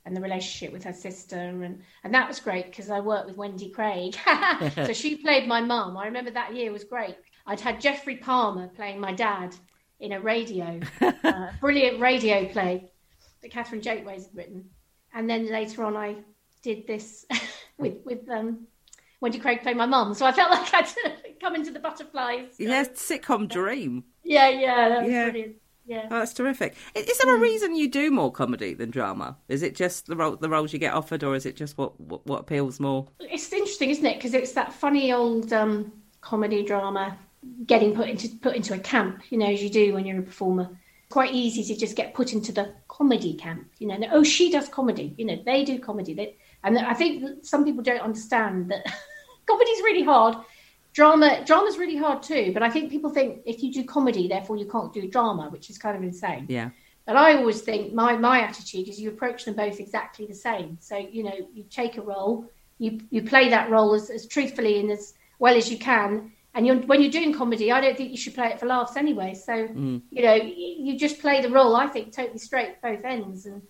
And 0.08 0.16
the 0.16 0.22
relationship 0.22 0.72
with 0.72 0.84
her 0.84 0.94
sister, 0.94 1.36
and, 1.36 1.82
and 2.04 2.14
that 2.14 2.28
was 2.28 2.40
great 2.40 2.68
because 2.68 2.92
I 2.92 3.00
worked 3.00 3.26
with 3.26 3.38
Wendy 3.38 3.72
Craig. 3.72 4.16
so 4.76 4.94
she 4.94 5.16
played 5.16 5.48
my 5.48 5.62
mum. 5.62 5.98
I 5.98 6.06
remember 6.06 6.30
that 6.30 6.56
year 6.56 6.72
was 6.72 6.84
great. 6.84 7.16
I'd 7.48 7.60
had 7.60 7.82
Geoffrey 7.82 8.18
Palmer 8.18 8.68
playing 8.68 9.00
my 9.00 9.14
dad 9.14 9.56
in 10.00 10.12
a 10.12 10.20
radio, 10.20 10.80
uh, 11.02 11.48
brilliant 11.60 12.00
radio 12.00 12.46
play 12.50 12.92
that 13.46 13.52
Catherine 13.52 13.82
Jakeways 13.82 14.24
had 14.26 14.36
written. 14.36 14.66
And 15.14 15.30
then 15.30 15.50
later 15.52 15.84
on, 15.86 15.96
I 15.96 16.16
did 16.64 16.88
this 16.88 17.26
with 17.78 17.98
with 18.04 18.28
um, 18.30 18.66
Wendy 19.22 19.38
Craig 19.40 19.62
playing 19.62 19.78
my 19.78 19.86
mum. 19.86 20.14
So 20.16 20.26
I 20.26 20.32
felt 20.32 20.50
like 20.74 20.74
I'd 20.74 20.88
come 21.42 21.54
into 21.56 21.72
the 21.72 21.80
butterflies. 21.80 22.56
Yeah, 22.58 22.84
sitcom 22.86 23.48
dream. 23.48 24.04
yeah, 24.24 24.50
yeah, 24.50 25.06
Yeah. 25.06 25.24
brilliant. 25.30 25.56
Yeah. 25.88 26.08
Oh, 26.10 26.18
that's 26.18 26.34
terrific. 26.34 26.76
Is 26.96 27.20
there 27.20 27.36
a 27.36 27.40
reason 27.40 27.76
you 27.76 27.88
do 27.88 28.10
more 28.10 28.32
comedy 28.32 28.74
than 28.74 28.90
drama? 28.90 29.38
Is 29.48 29.62
it 29.62 29.76
just 29.76 30.08
the 30.08 30.16
role, 30.16 30.36
the 30.36 30.50
roles 30.50 30.74
you 30.74 30.80
get 30.80 30.96
offered, 30.96 31.24
or 31.24 31.36
is 31.36 31.46
it 31.46 31.56
just 31.56 31.78
what 31.78 32.00
what, 32.02 32.26
what 32.26 32.40
appeals 32.42 32.80
more? 32.80 33.08
it's 33.20 33.54
interesting, 33.54 33.92
isn't 33.92 34.06
it? 34.06 34.16
Because 34.16 34.34
it's 34.34 34.54
that 34.54 34.74
funny 34.74 35.14
old 35.14 35.54
um, 35.54 35.92
comedy 36.22 36.64
drama 36.66 37.16
getting 37.68 37.94
put 37.96 38.10
into 38.10 38.28
put 38.42 38.56
into 38.56 38.74
a 38.74 38.80
camp, 38.80 39.22
you 39.30 39.38
know, 39.38 39.46
as 39.46 39.62
you 39.62 39.70
do 39.70 39.94
when 39.94 40.08
you're 40.08 40.18
a 40.20 40.24
performer. 40.24 40.68
Quite 41.10 41.34
easy 41.34 41.64
to 41.66 41.80
just 41.80 41.96
get 41.96 42.14
put 42.14 42.34
into 42.34 42.52
the 42.52 42.74
comedy 42.88 43.34
camp, 43.34 43.70
you 43.78 43.88
know. 43.88 43.98
Oh, 44.12 44.24
she 44.24 44.52
does 44.52 44.68
comedy, 44.68 45.14
you 45.18 45.26
know. 45.26 45.42
They 45.46 45.64
do 45.64 45.80
comedy, 45.80 46.14
they, 46.14 46.36
and 46.64 46.78
I 46.80 46.94
think 46.94 47.46
some 47.46 47.64
people 47.64 47.84
don't 47.84 48.02
understand 48.02 48.72
that 48.72 48.86
comedy's 49.46 49.80
really 49.82 50.04
hard. 50.04 50.38
Drama, 50.94 51.44
drama's 51.46 51.78
really 51.78 51.98
hard 51.98 52.24
too. 52.24 52.52
But 52.54 52.64
I 52.64 52.70
think 52.70 52.90
people 52.90 53.10
think 53.10 53.42
if 53.46 53.62
you 53.62 53.72
do 53.72 53.84
comedy, 53.84 54.28
therefore 54.28 54.58
you 54.58 54.66
can't 54.66 54.94
do 54.94 55.08
drama, 55.10 55.50
which 55.50 55.70
is 55.70 55.78
kind 55.78 55.96
of 55.96 56.04
insane. 56.04 56.46
Yeah, 56.48 56.70
But 57.06 57.18
I 57.18 57.36
always 57.36 57.62
think 57.62 57.94
my, 57.94 58.18
my 58.18 58.42
attitude 58.42 58.88
is 58.88 59.00
you 59.00 59.10
approach 59.10 59.46
them 59.46 59.56
both 59.56 59.80
exactly 59.80 60.26
the 60.26 60.34
same. 60.34 60.78
So, 60.80 60.98
you 60.98 61.24
know, 61.24 61.36
you 61.54 61.66
take 61.70 61.98
a 61.98 62.02
role, 62.02 62.50
you, 62.80 63.02
you 63.10 63.24
play 63.24 63.50
that 63.50 63.70
role 63.70 63.94
as, 63.94 64.10
as 64.10 64.26
truthfully 64.26 64.80
and 64.80 64.90
as 64.90 65.14
well 65.38 65.56
as 65.56 65.70
you 65.70 65.78
can. 65.78 66.32
And 66.56 66.66
you're, 66.66 66.78
when 66.78 67.02
you're 67.02 67.12
doing 67.12 67.34
comedy, 67.34 67.72
I 67.72 67.82
don't 67.82 67.98
think 67.98 68.12
you 68.12 68.18
should 68.18 68.34
play 68.34 68.48
it 68.48 68.60
for 68.60 68.66
laughs 68.66 68.96
anyway. 68.96 69.34
So, 69.34 69.54
you 69.54 70.24
know, 70.24 70.34
you, 70.36 70.98
just 70.98 71.20
play 71.20 71.42
the 71.42 71.50
role, 71.50 71.76
I 71.76 71.88
think, 71.88 72.14
totally 72.16 72.40
straight 72.40 72.82
both 72.82 73.04
ends. 73.04 73.46
And 73.46 73.62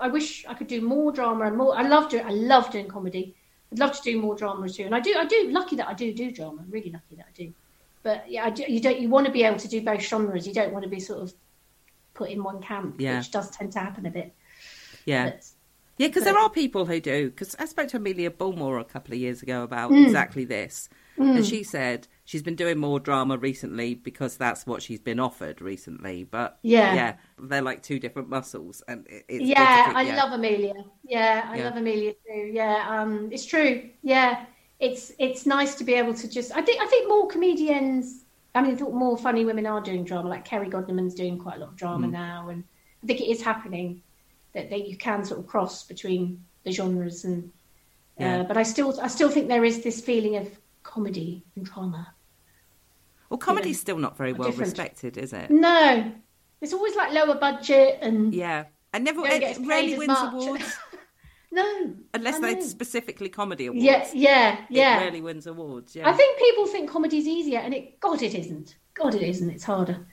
I 0.00 0.08
wish 0.08 0.46
I 0.46 0.54
could 0.54 0.66
do 0.66 0.80
more 0.80 1.12
drama 1.12 1.44
and 1.44 1.56
more. 1.56 1.76
I 1.76 1.82
love 1.86 2.08
doing, 2.08 2.24
I 2.24 2.30
love 2.30 2.70
doing 2.72 2.88
comedy. 2.88 3.36
I'd 3.70 3.78
love 3.78 3.92
to 3.96 4.02
do 4.02 4.18
more 4.20 4.34
drama 4.34 4.68
too. 4.70 4.84
And 4.84 4.94
I 4.94 5.00
do, 5.00 5.14
I 5.16 5.26
do, 5.26 5.48
lucky 5.50 5.76
that 5.76 5.86
I 5.86 5.92
do 5.92 6.14
do 6.14 6.30
drama. 6.32 6.62
I'm 6.62 6.70
really 6.70 6.90
lucky 6.90 7.16
that 7.16 7.26
I 7.28 7.32
do. 7.36 7.52
But 8.02 8.24
yeah, 8.30 8.46
I 8.46 8.50
do, 8.50 8.64
you 8.66 8.80
don't, 8.80 8.98
you 8.98 9.08
want 9.10 9.26
to 9.26 9.32
be 9.32 9.44
able 9.44 9.58
to 9.58 9.68
do 9.68 9.82
both 9.82 10.00
genres. 10.00 10.46
You 10.46 10.54
don't 10.54 10.72
want 10.72 10.84
to 10.84 10.88
be 10.90 11.00
sort 11.00 11.20
of 11.22 11.34
put 12.14 12.30
in 12.30 12.42
one 12.42 12.62
camp, 12.62 12.96
Yeah. 13.00 13.18
which 13.18 13.32
does 13.32 13.50
tend 13.50 13.72
to 13.72 13.80
happen 13.80 14.06
a 14.06 14.10
bit. 14.10 14.34
yeah. 15.04 15.24
But, 15.30 15.46
Yeah, 15.98 16.08
because 16.08 16.24
there 16.24 16.38
are 16.38 16.48
people 16.50 16.86
who 16.86 17.00
do. 17.00 17.28
Because 17.30 17.54
I 17.58 17.66
spoke 17.66 17.88
to 17.88 17.98
Amelia 17.98 18.30
Bullmore 18.30 18.80
a 18.80 18.84
couple 18.84 19.12
of 19.14 19.20
years 19.20 19.42
ago 19.42 19.62
about 19.62 19.90
Mm. 19.90 20.06
exactly 20.06 20.44
this, 20.44 20.88
and 21.16 21.44
she 21.46 21.62
said 21.62 22.08
she's 22.24 22.42
been 22.42 22.56
doing 22.56 22.78
more 22.78 22.98
drama 23.00 23.36
recently 23.36 23.94
because 23.94 24.36
that's 24.36 24.66
what 24.66 24.82
she's 24.82 25.00
been 25.00 25.20
offered 25.20 25.60
recently. 25.60 26.24
But 26.24 26.58
Yeah. 26.62 26.94
yeah, 26.94 27.16
they're 27.38 27.62
like 27.62 27.82
two 27.82 27.98
different 27.98 28.28
muscles, 28.28 28.82
and 28.88 29.06
it- 29.08 29.24
it's 29.28 29.44
yeah, 29.44 29.92
I 29.94 30.02
yeah. 30.02 30.16
love 30.22 30.32
Amelia. 30.32 30.74
Yeah, 31.04 31.46
I 31.48 31.58
Yeah. 31.58 31.64
love 31.64 31.76
Amelia 31.76 32.14
too. 32.26 32.50
Yeah, 32.52 32.86
um, 32.88 33.30
it's 33.32 33.44
true. 33.44 33.90
Yeah, 34.02 34.46
it's 34.80 35.12
it's 35.18 35.46
nice 35.46 35.74
to 35.76 35.84
be 35.84 35.94
able 35.94 36.14
to 36.14 36.28
just. 36.28 36.50
I 36.56 36.62
think 36.62 36.80
I 36.82 36.86
think 36.86 37.08
more 37.08 37.26
comedians. 37.28 38.24
I 38.54 38.62
mean, 38.62 38.72
I 38.72 38.76
thought 38.76 38.94
more 38.94 39.16
funny 39.18 39.44
women 39.44 39.66
are 39.66 39.80
doing 39.80 40.04
drama. 40.04 40.28
Like 40.28 40.44
Kerry 40.44 40.68
Godliman's 40.70 41.14
doing 41.14 41.38
quite 41.38 41.56
a 41.56 41.60
lot 41.60 41.68
of 41.70 41.74
Mm. 41.74 41.78
drama 41.78 42.06
now, 42.06 42.48
and 42.48 42.64
I 43.02 43.06
think 43.06 43.20
it 43.20 43.28
is 43.30 43.42
happening 43.42 44.02
that, 44.52 44.70
that 44.70 44.88
you 44.88 44.96
can 44.96 45.24
sort 45.24 45.40
of 45.40 45.46
cross 45.46 45.84
between 45.84 46.44
the 46.62 46.70
genres. 46.72 47.24
And 47.24 47.52
Yeah. 48.18 48.40
uh, 48.40 48.44
but 48.44 48.56
I 48.56 48.62
still 48.62 48.98
I 49.00 49.08
still 49.08 49.28
think 49.28 49.48
there 49.48 49.64
is 49.64 49.82
this 49.82 50.00
feeling 50.00 50.36
of 50.36 50.48
comedy 50.84 51.42
and 51.56 51.64
drama. 51.66 52.13
Well, 53.30 53.38
comedy's 53.38 53.76
Yeah. 53.76 53.80
still 53.80 53.98
not 53.98 54.16
very 54.16 54.32
well 54.32 54.48
Different. 54.50 54.68
respected, 54.70 55.16
is 55.18 55.32
it? 55.32 55.50
No, 55.50 56.12
it's 56.60 56.72
always 56.72 56.94
like 56.96 57.12
lower 57.12 57.34
budget 57.36 57.98
and 58.02 58.34
Yeah, 58.34 58.64
and 58.92 59.04
never 59.04 59.22
it 59.24 59.58
rarely 59.66 59.94
wins 59.94 60.08
much. 60.08 60.32
awards 60.32 60.78
no, 61.50 61.94
unless 62.12 62.38
they're 62.38 62.60
specifically 62.60 63.28
comedy 63.28 63.66
awards. 63.66 63.84
Yeah, 63.84 64.08
yeah, 64.14 64.66
yeah. 64.68 64.96
It 64.96 65.02
rarely 65.02 65.20
wins 65.22 65.46
awards. 65.46 65.94
Yeah, 65.96 66.08
I 66.08 66.12
think 66.12 66.38
people 66.38 66.66
think 66.66 66.90
comedy's 66.90 67.26
easier, 67.26 67.58
and 67.60 67.74
it 67.74 68.00
God, 68.00 68.22
it 68.22 68.34
isn't. 68.34 68.76
God, 68.94 69.14
it 69.14 69.22
isn't. 69.22 69.50
It's 69.50 69.64
harder, 69.64 70.06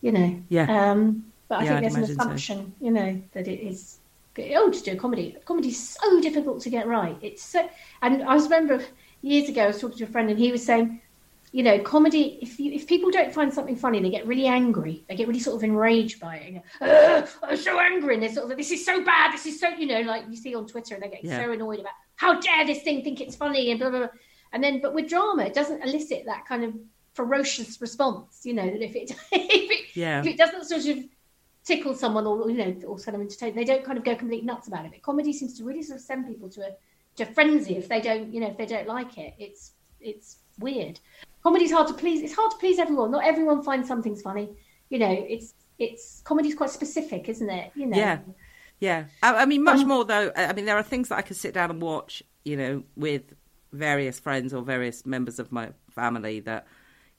you 0.00 0.12
know. 0.12 0.42
Yeah. 0.48 0.68
Um, 0.92 1.32
but 1.48 1.60
I 1.60 1.64
Yeah, 1.64 1.68
think 1.68 1.78
I'd 1.78 1.84
there's 1.84 1.96
an 1.96 2.04
imagine 2.04 2.20
so. 2.20 2.22
assumption, 2.22 2.74
you 2.80 2.90
know, 2.90 3.20
that 3.32 3.48
it 3.48 3.60
is. 3.60 3.98
Oh, 4.56 4.70
to 4.70 4.82
do 4.82 4.92
a 4.92 4.96
comedy. 4.96 5.36
Comedy's 5.44 5.78
so 6.00 6.20
difficult 6.20 6.62
to 6.62 6.70
get 6.70 6.86
right. 6.86 7.18
It's 7.20 7.42
so. 7.42 7.68
And 8.00 8.22
I 8.22 8.34
was 8.34 8.44
remember 8.44 8.82
years 9.20 9.48
ago, 9.48 9.64
I 9.64 9.66
was 9.68 9.80
talking 9.80 9.98
to 9.98 10.04
a 10.04 10.06
friend, 10.06 10.30
and 10.30 10.38
he 10.38 10.50
was 10.52 10.64
saying, 10.64 11.02
you 11.52 11.62
know, 11.62 11.78
comedy. 11.80 12.38
If 12.40 12.58
you 12.58 12.72
if 12.72 12.86
people 12.86 13.10
don't 13.10 13.32
find 13.32 13.52
something 13.52 13.76
funny, 13.76 14.00
they 14.00 14.10
get 14.10 14.26
really 14.26 14.46
angry. 14.46 15.04
They 15.08 15.14
get 15.16 15.28
really 15.28 15.40
sort 15.40 15.56
of 15.56 15.64
enraged 15.64 16.18
by 16.18 16.36
it. 16.36 16.52
Go, 16.54 16.86
"Ugh, 16.86 17.28
I'm 17.42 17.56
so 17.56 17.78
angry, 17.78 18.14
and 18.14 18.22
they're 18.22 18.32
sort 18.32 18.44
of, 18.44 18.48
like, 18.50 18.58
this 18.58 18.70
is 18.70 18.84
so 18.84 19.04
bad. 19.04 19.32
This 19.34 19.46
is 19.46 19.60
so, 19.60 19.68
you 19.68 19.86
know, 19.86 20.00
like 20.00 20.24
you 20.30 20.36
see 20.36 20.54
on 20.54 20.66
Twitter, 20.66 20.94
and 20.94 21.02
they 21.02 21.08
get 21.08 21.22
Yeah. 21.24 21.44
so 21.44 21.52
annoyed 21.52 21.80
about 21.80 21.92
how 22.16 22.40
dare 22.40 22.64
this 22.66 22.82
thing 22.82 23.02
think 23.04 23.20
it's 23.20 23.36
funny 23.36 23.70
and 23.70 23.78
blah 23.78 23.90
blah. 23.90 23.98
blah. 24.00 24.08
And 24.54 24.62
then, 24.64 24.80
but 24.80 24.94
with 24.94 25.08
drama, 25.08 25.44
it 25.44 25.54
doesn't 25.54 25.82
elicit 25.82 26.24
that 26.26 26.46
kind 26.46 26.64
of 26.64 26.74
ferocious 27.14 27.80
response. 27.80 28.40
You 28.44 28.54
know, 28.54 28.64
that 28.70 28.82
if 28.82 28.96
it 28.96 29.10
if 29.32 29.70
it, 29.70 29.86
Yeah. 29.94 30.20
if 30.20 30.26
it 30.26 30.38
doesn't 30.38 30.64
sort 30.64 30.86
of 30.86 31.04
tickle 31.64 31.94
someone 31.94 32.26
or 32.26 32.50
you 32.50 32.56
know 32.56 32.74
or 32.88 32.98
send 32.98 33.14
them 33.14 33.20
entertained, 33.22 33.56
they 33.56 33.64
don't 33.64 33.84
kind 33.84 33.98
of 33.98 34.04
go 34.04 34.16
complete 34.16 34.44
nuts 34.44 34.68
about 34.68 34.84
it. 34.86 34.90
But 34.92 35.02
comedy 35.02 35.32
seems 35.34 35.56
to 35.58 35.64
really 35.64 35.82
sort 35.82 35.98
of 36.00 36.04
send 36.04 36.26
people 36.26 36.48
to 36.50 36.62
a 36.62 36.70
to 37.16 37.26
frenzy 37.26 37.76
if 37.76 37.88
they 37.88 38.00
don't 38.00 38.32
you 38.32 38.40
know 38.40 38.48
if 38.48 38.56
they 38.56 38.66
don't 38.66 38.88
like 38.88 39.18
it. 39.18 39.34
It's 39.38 39.72
it's 40.00 40.38
weird. 40.62 41.00
Comedy's 41.42 41.72
hard 41.72 41.88
to 41.88 41.94
please. 41.94 42.22
It's 42.22 42.34
hard 42.34 42.50
to 42.52 42.56
please 42.58 42.78
everyone. 42.78 43.10
Not 43.10 43.24
everyone 43.24 43.62
finds 43.62 43.88
something's 43.88 44.22
funny. 44.22 44.50
You 44.90 44.98
know, 45.00 45.10
it's 45.28 45.54
it's 45.78 46.22
comedy's 46.24 46.54
quite 46.54 46.70
specific, 46.70 47.28
isn't 47.28 47.50
it? 47.50 47.72
You 47.74 47.86
know. 47.86 47.96
Yeah. 47.96 48.18
Yeah, 48.80 49.04
I, 49.22 49.42
I 49.42 49.44
mean, 49.46 49.62
much 49.62 49.82
Um, 49.82 49.88
more 49.88 50.04
though. 50.04 50.32
I 50.34 50.46
I 50.46 50.52
mean, 50.54 50.64
there 50.64 50.76
are 50.76 50.82
things 50.82 51.08
that 51.10 51.18
I 51.18 51.22
could 51.22 51.36
sit 51.36 51.54
down 51.54 51.70
and 51.70 51.80
watch, 51.80 52.20
you 52.44 52.56
know, 52.56 52.82
with 52.96 53.22
various 53.72 54.18
friends 54.18 54.52
or 54.52 54.60
various 54.60 55.06
members 55.06 55.38
of 55.38 55.52
my 55.52 55.70
family 55.90 56.40
that, 56.40 56.66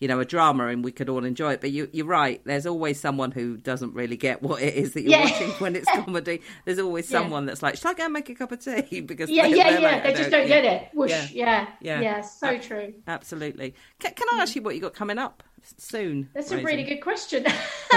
you 0.03 0.09
know, 0.09 0.19
a 0.19 0.25
drama 0.25 0.67
and 0.67 0.83
we 0.83 0.91
could 0.91 1.07
all 1.07 1.23
enjoy 1.23 1.53
it. 1.53 1.61
But 1.61 1.71
you, 1.71 1.87
you're 1.93 2.05
right. 2.05 2.41
There's 2.43 2.65
always 2.65 2.99
someone 2.99 3.31
who 3.31 3.55
doesn't 3.55 3.93
really 3.93 4.17
get 4.17 4.43
what 4.43 4.61
it 4.61 4.73
is 4.73 4.91
that 4.95 5.03
you're 5.03 5.11
Yeah. 5.11 5.23
watching 5.31 5.49
when 5.63 5.75
it's 5.77 5.89
comedy. 5.95 6.41
There's 6.65 6.77
always 6.79 7.09
Yeah. 7.09 7.19
someone 7.21 7.45
that's 7.45 7.63
like, 7.63 7.77
"Should 7.77 7.87
I 7.87 7.93
go 7.93 8.03
and 8.03 8.11
make 8.13 8.29
a 8.29 8.35
cup 8.35 8.51
of 8.51 8.59
tea?" 8.59 8.99
Because 9.13 9.29
Yeah, 9.29 9.47
they're- 9.47 9.55
yeah, 9.55 9.69
they're 9.71 9.79
yeah. 9.79 9.91
like, 9.91 10.03
They 10.03 10.13
just 10.13 10.29
don't 10.29 10.41
yeah. 10.49 10.61
get 10.61 10.65
it. 10.65 10.89
Whoosh. 10.93 11.31
Yeah. 11.31 11.67
Yeah, 11.79 12.01
Yeah. 12.01 12.21
so 12.21 12.47
Uh, 12.49 12.59
true. 12.59 12.93
Absolutely. 13.07 13.73
Can, 13.99 14.13
can 14.13 14.27
I 14.33 14.41
ask 14.41 14.53
you 14.57 14.61
what 14.61 14.75
you 14.75 14.81
got 14.81 14.93
coming 14.93 15.17
up 15.17 15.41
soon? 15.77 16.29
That's 16.33 16.51
a 16.51 16.57
really 16.61 16.83
good 16.83 16.99
question. 17.01 17.45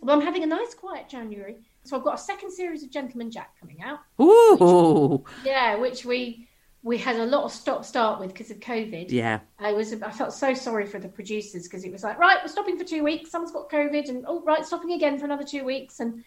well, 0.00 0.16
I'm 0.18 0.20
having 0.24 0.42
a 0.44 0.46
nice 0.46 0.74
quiet 0.74 1.08
January. 1.08 1.56
So 1.84 1.96
I've 1.96 2.04
got 2.04 2.14
a 2.14 2.18
second 2.18 2.50
series 2.52 2.82
of 2.82 2.90
Gentleman 2.90 3.30
Jack 3.30 3.58
coming 3.58 3.82
out. 3.82 4.00
Ooh, 4.20 5.24
Yeah, 5.44 5.76
which 5.76 6.04
we 6.04 6.47
we 6.82 6.96
had 6.96 7.16
a 7.16 7.26
lot 7.26 7.44
of 7.44 7.52
stop 7.52 7.84
start 7.84 8.20
with 8.20 8.32
because 8.32 8.50
of 8.50 8.60
COVID. 8.60 9.10
yeah, 9.10 9.40
I 9.58 9.72
was 9.72 9.92
I 9.92 10.10
felt 10.10 10.32
so 10.32 10.54
sorry 10.54 10.86
for 10.86 10.98
the 10.98 11.08
producers 11.08 11.64
because 11.64 11.84
it 11.84 11.92
was 11.92 12.04
like 12.04 12.18
right 12.18 12.38
we're 12.42 12.48
stopping 12.48 12.78
for 12.78 12.84
two 12.84 13.02
weeks 13.02 13.30
someone's 13.30 13.52
got 13.52 13.70
COVID 13.70 14.08
and 14.08 14.24
oh 14.28 14.42
right 14.44 14.64
stopping 14.64 14.92
again 14.92 15.18
for 15.18 15.24
another 15.24 15.44
two 15.44 15.64
weeks 15.64 16.00
and 16.00 16.24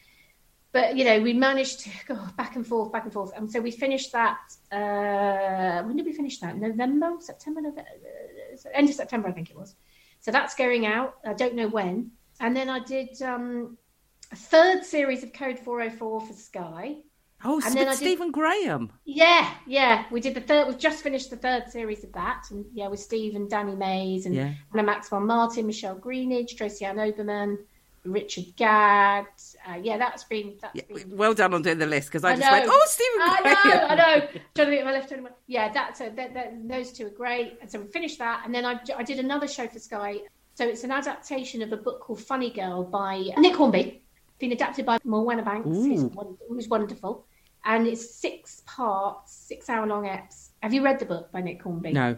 but 0.73 0.95
you 0.97 1.05
know 1.05 1.21
we 1.21 1.33
managed 1.33 1.79
to 1.81 1.89
go 2.07 2.19
back 2.37 2.55
and 2.55 2.67
forth 2.67 2.91
back 2.91 3.03
and 3.05 3.13
forth 3.13 3.31
and 3.35 3.49
so 3.49 3.61
we 3.61 3.71
finished 3.71 4.11
that 4.11 4.39
uh 4.71 5.83
when 5.83 5.95
did 5.95 6.05
we 6.05 6.13
finish 6.13 6.39
that? 6.39 6.57
November 6.57 7.13
September 7.19 7.61
November 7.61 7.87
uh, 8.53 8.69
end 8.73 8.89
of 8.89 8.95
September 8.95 9.29
I 9.29 9.31
think 9.31 9.49
it 9.49 9.57
was. 9.57 9.75
So 10.19 10.31
that's 10.31 10.55
going 10.55 10.85
out 10.85 11.15
I 11.25 11.33
don't 11.33 11.55
know 11.55 11.67
when 11.69 12.11
and 12.41 12.55
then 12.55 12.69
I 12.69 12.79
did 12.79 13.21
um 13.21 13.77
a 14.31 14.35
third 14.35 14.83
series 14.83 15.23
of 15.23 15.33
Code 15.33 15.59
404 15.59 16.21
for 16.21 16.33
Sky 16.33 16.97
Oh, 17.43 17.61
And 17.65 17.75
then 17.75 17.87
I 17.87 17.91
did- 17.91 17.97
Stephen 17.97 18.31
Graham. 18.31 18.91
yeah, 19.05 19.53
yeah. 19.65 20.05
We 20.11 20.21
did 20.21 20.33
the 20.35 20.41
third. 20.41 20.67
We've 20.67 20.77
just 20.77 21.01
finished 21.03 21.29
the 21.29 21.37
third 21.37 21.69
series 21.71 22.03
of 22.03 22.11
that, 22.13 22.45
and 22.51 22.65
yeah, 22.73 22.87
with 22.87 22.99
Steve 22.99 23.35
and 23.35 23.49
Danny 23.49 23.75
Mays 23.75 24.25
and 24.25 24.35
Yeah. 24.35 24.51
Anna 24.73 24.83
Maxwell 24.83 25.21
Martin, 25.21 25.65
Michelle 25.67 25.95
Greenidge, 25.97 26.55
Tracy 26.55 26.85
Ann 26.85 26.97
Oberman, 26.97 27.57
Richard 28.03 28.45
Gadd. 28.55 29.25
Uh, 29.67 29.75
yeah, 29.81 29.97
that's 29.97 30.23
been 30.23 30.55
that's 30.61 30.75
Yeah, 30.75 30.83
been. 30.93 31.17
well 31.17 31.33
done 31.33 31.53
on 31.53 31.61
doing 31.61 31.77
the 31.79 31.85
list 31.85 32.09
because 32.09 32.23
I, 32.23 32.31
I 32.33 32.35
just 32.35 32.51
went, 32.51 32.65
oh, 32.67 32.85
Stephen 32.85 33.21
I 33.21 33.53
know, 33.73 33.87
I 33.87 33.95
know. 33.95 34.27
Trying 34.55 34.69
to 34.69 34.75
get 34.75 34.85
my 34.85 34.91
left. 34.91 35.13
Yeah, 35.47 35.71
that's 35.71 36.01
a, 36.01 36.09
that, 36.09 36.33
that, 36.33 36.67
those 36.67 36.91
two 36.91 37.07
are 37.07 37.11
great. 37.11 37.57
And 37.61 37.69
so 37.71 37.79
we 37.79 37.87
finished 37.87 38.17
that, 38.19 38.43
and 38.45 38.53
then 38.53 38.65
I, 38.65 38.79
I 38.97 39.03
did 39.03 39.19
another 39.19 39.47
show 39.47 39.67
for 39.67 39.79
Sky. 39.79 40.17
So 40.55 40.67
it's 40.67 40.83
an 40.83 40.91
adaptation 40.91 41.61
of 41.61 41.71
a 41.71 41.77
book 41.77 42.01
called 42.01 42.19
Funny 42.21 42.49
Girl 42.51 42.83
by 42.83 43.23
Nick 43.37 43.55
Hornby, 43.55 44.01
been 44.37 44.51
adapted 44.51 44.85
by 44.85 44.97
Morwenna 44.99 45.45
Banks, 45.45 45.67
who's, 45.67 46.09
who's 46.49 46.67
wonderful. 46.67 47.25
And 47.63 47.85
it's 47.85 48.15
six 48.15 48.63
parts, 48.65 49.33
six 49.33 49.69
hour 49.69 49.85
long 49.85 50.05
eps. 50.05 50.49
Have 50.63 50.73
you 50.73 50.83
read 50.83 50.99
the 50.99 51.05
book 51.05 51.31
by 51.31 51.41
Nick 51.41 51.61
Hornby? 51.61 51.93
No. 51.93 52.17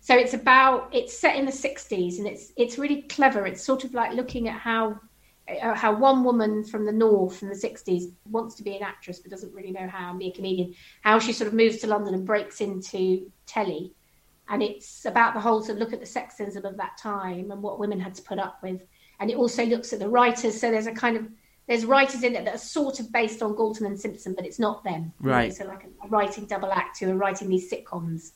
So 0.00 0.16
it's 0.16 0.34
about 0.34 0.88
it's 0.92 1.16
set 1.16 1.36
in 1.36 1.44
the 1.44 1.52
60s 1.52 2.18
and 2.18 2.26
it's 2.26 2.52
it's 2.56 2.78
really 2.78 3.02
clever. 3.02 3.46
It's 3.46 3.62
sort 3.62 3.84
of 3.84 3.94
like 3.94 4.12
looking 4.12 4.48
at 4.48 4.58
how 4.58 5.00
uh, 5.48 5.74
how 5.74 5.94
one 5.94 6.24
woman 6.24 6.64
from 6.64 6.84
the 6.84 6.92
north 6.92 7.42
in 7.42 7.48
the 7.48 7.54
60s 7.54 8.12
wants 8.30 8.54
to 8.56 8.62
be 8.62 8.76
an 8.76 8.82
actress 8.82 9.18
but 9.18 9.30
doesn't 9.30 9.54
really 9.54 9.70
know 9.70 9.88
how 9.88 10.10
and 10.10 10.18
be 10.18 10.28
a 10.28 10.32
comedian. 10.32 10.74
How 11.02 11.18
she 11.18 11.32
sort 11.32 11.48
of 11.48 11.54
moves 11.54 11.78
to 11.78 11.86
London 11.86 12.14
and 12.14 12.26
breaks 12.26 12.60
into 12.60 13.30
telly. 13.46 13.92
And 14.48 14.62
it's 14.62 15.04
about 15.04 15.34
the 15.34 15.40
whole 15.40 15.60
sort 15.62 15.76
of 15.76 15.78
look 15.78 15.92
at 15.92 16.00
the 16.00 16.06
sexism 16.06 16.64
of 16.64 16.76
that 16.76 16.96
time 16.98 17.50
and 17.50 17.62
what 17.62 17.80
women 17.80 17.98
had 17.98 18.14
to 18.14 18.22
put 18.22 18.38
up 18.38 18.62
with. 18.62 18.82
And 19.18 19.30
it 19.30 19.36
also 19.36 19.64
looks 19.64 19.92
at 19.92 19.98
the 19.98 20.08
writers. 20.08 20.60
So 20.60 20.70
there's 20.70 20.86
a 20.86 20.92
kind 20.92 21.16
of 21.16 21.28
there's 21.66 21.84
writers 21.84 22.22
in 22.22 22.36
it 22.36 22.44
that 22.44 22.54
are 22.54 22.58
sort 22.58 23.00
of 23.00 23.10
based 23.12 23.42
on 23.42 23.56
Galton 23.56 23.86
and 23.86 23.98
Simpson, 23.98 24.34
but 24.34 24.46
it's 24.46 24.58
not 24.58 24.84
them. 24.84 25.12
Right. 25.20 25.52
So 25.52 25.64
like 25.64 25.84
a, 25.84 26.06
a 26.06 26.08
writing 26.08 26.46
double 26.46 26.72
act 26.72 27.00
who 27.00 27.10
are 27.10 27.16
writing 27.16 27.48
these 27.48 27.70
sitcoms 27.70 28.32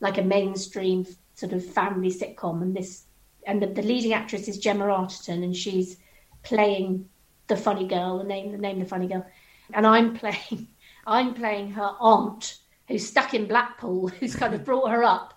like 0.00 0.18
a 0.18 0.22
mainstream 0.22 1.06
sort 1.34 1.52
of 1.52 1.64
family 1.64 2.10
sitcom 2.10 2.62
and 2.62 2.74
this 2.74 3.04
and 3.46 3.62
the, 3.62 3.66
the 3.66 3.82
leading 3.82 4.12
actress 4.12 4.48
is 4.48 4.58
Gemma 4.58 4.86
Arterton 4.86 5.42
and 5.44 5.56
she's 5.56 5.96
playing 6.42 7.08
the 7.46 7.56
funny 7.56 7.86
girl 7.86 8.18
the 8.18 8.24
name 8.24 8.52
the 8.52 8.58
name 8.58 8.78
the 8.78 8.84
funny 8.84 9.08
girl 9.08 9.26
and 9.72 9.86
I'm 9.86 10.14
playing 10.14 10.68
I'm 11.06 11.34
playing 11.34 11.72
her 11.72 11.94
aunt 12.00 12.58
who's 12.86 13.06
stuck 13.06 13.34
in 13.34 13.46
Blackpool 13.46 14.08
who's 14.20 14.36
kind 14.36 14.54
of 14.54 14.64
brought 14.64 14.90
her 14.90 15.02
up 15.02 15.34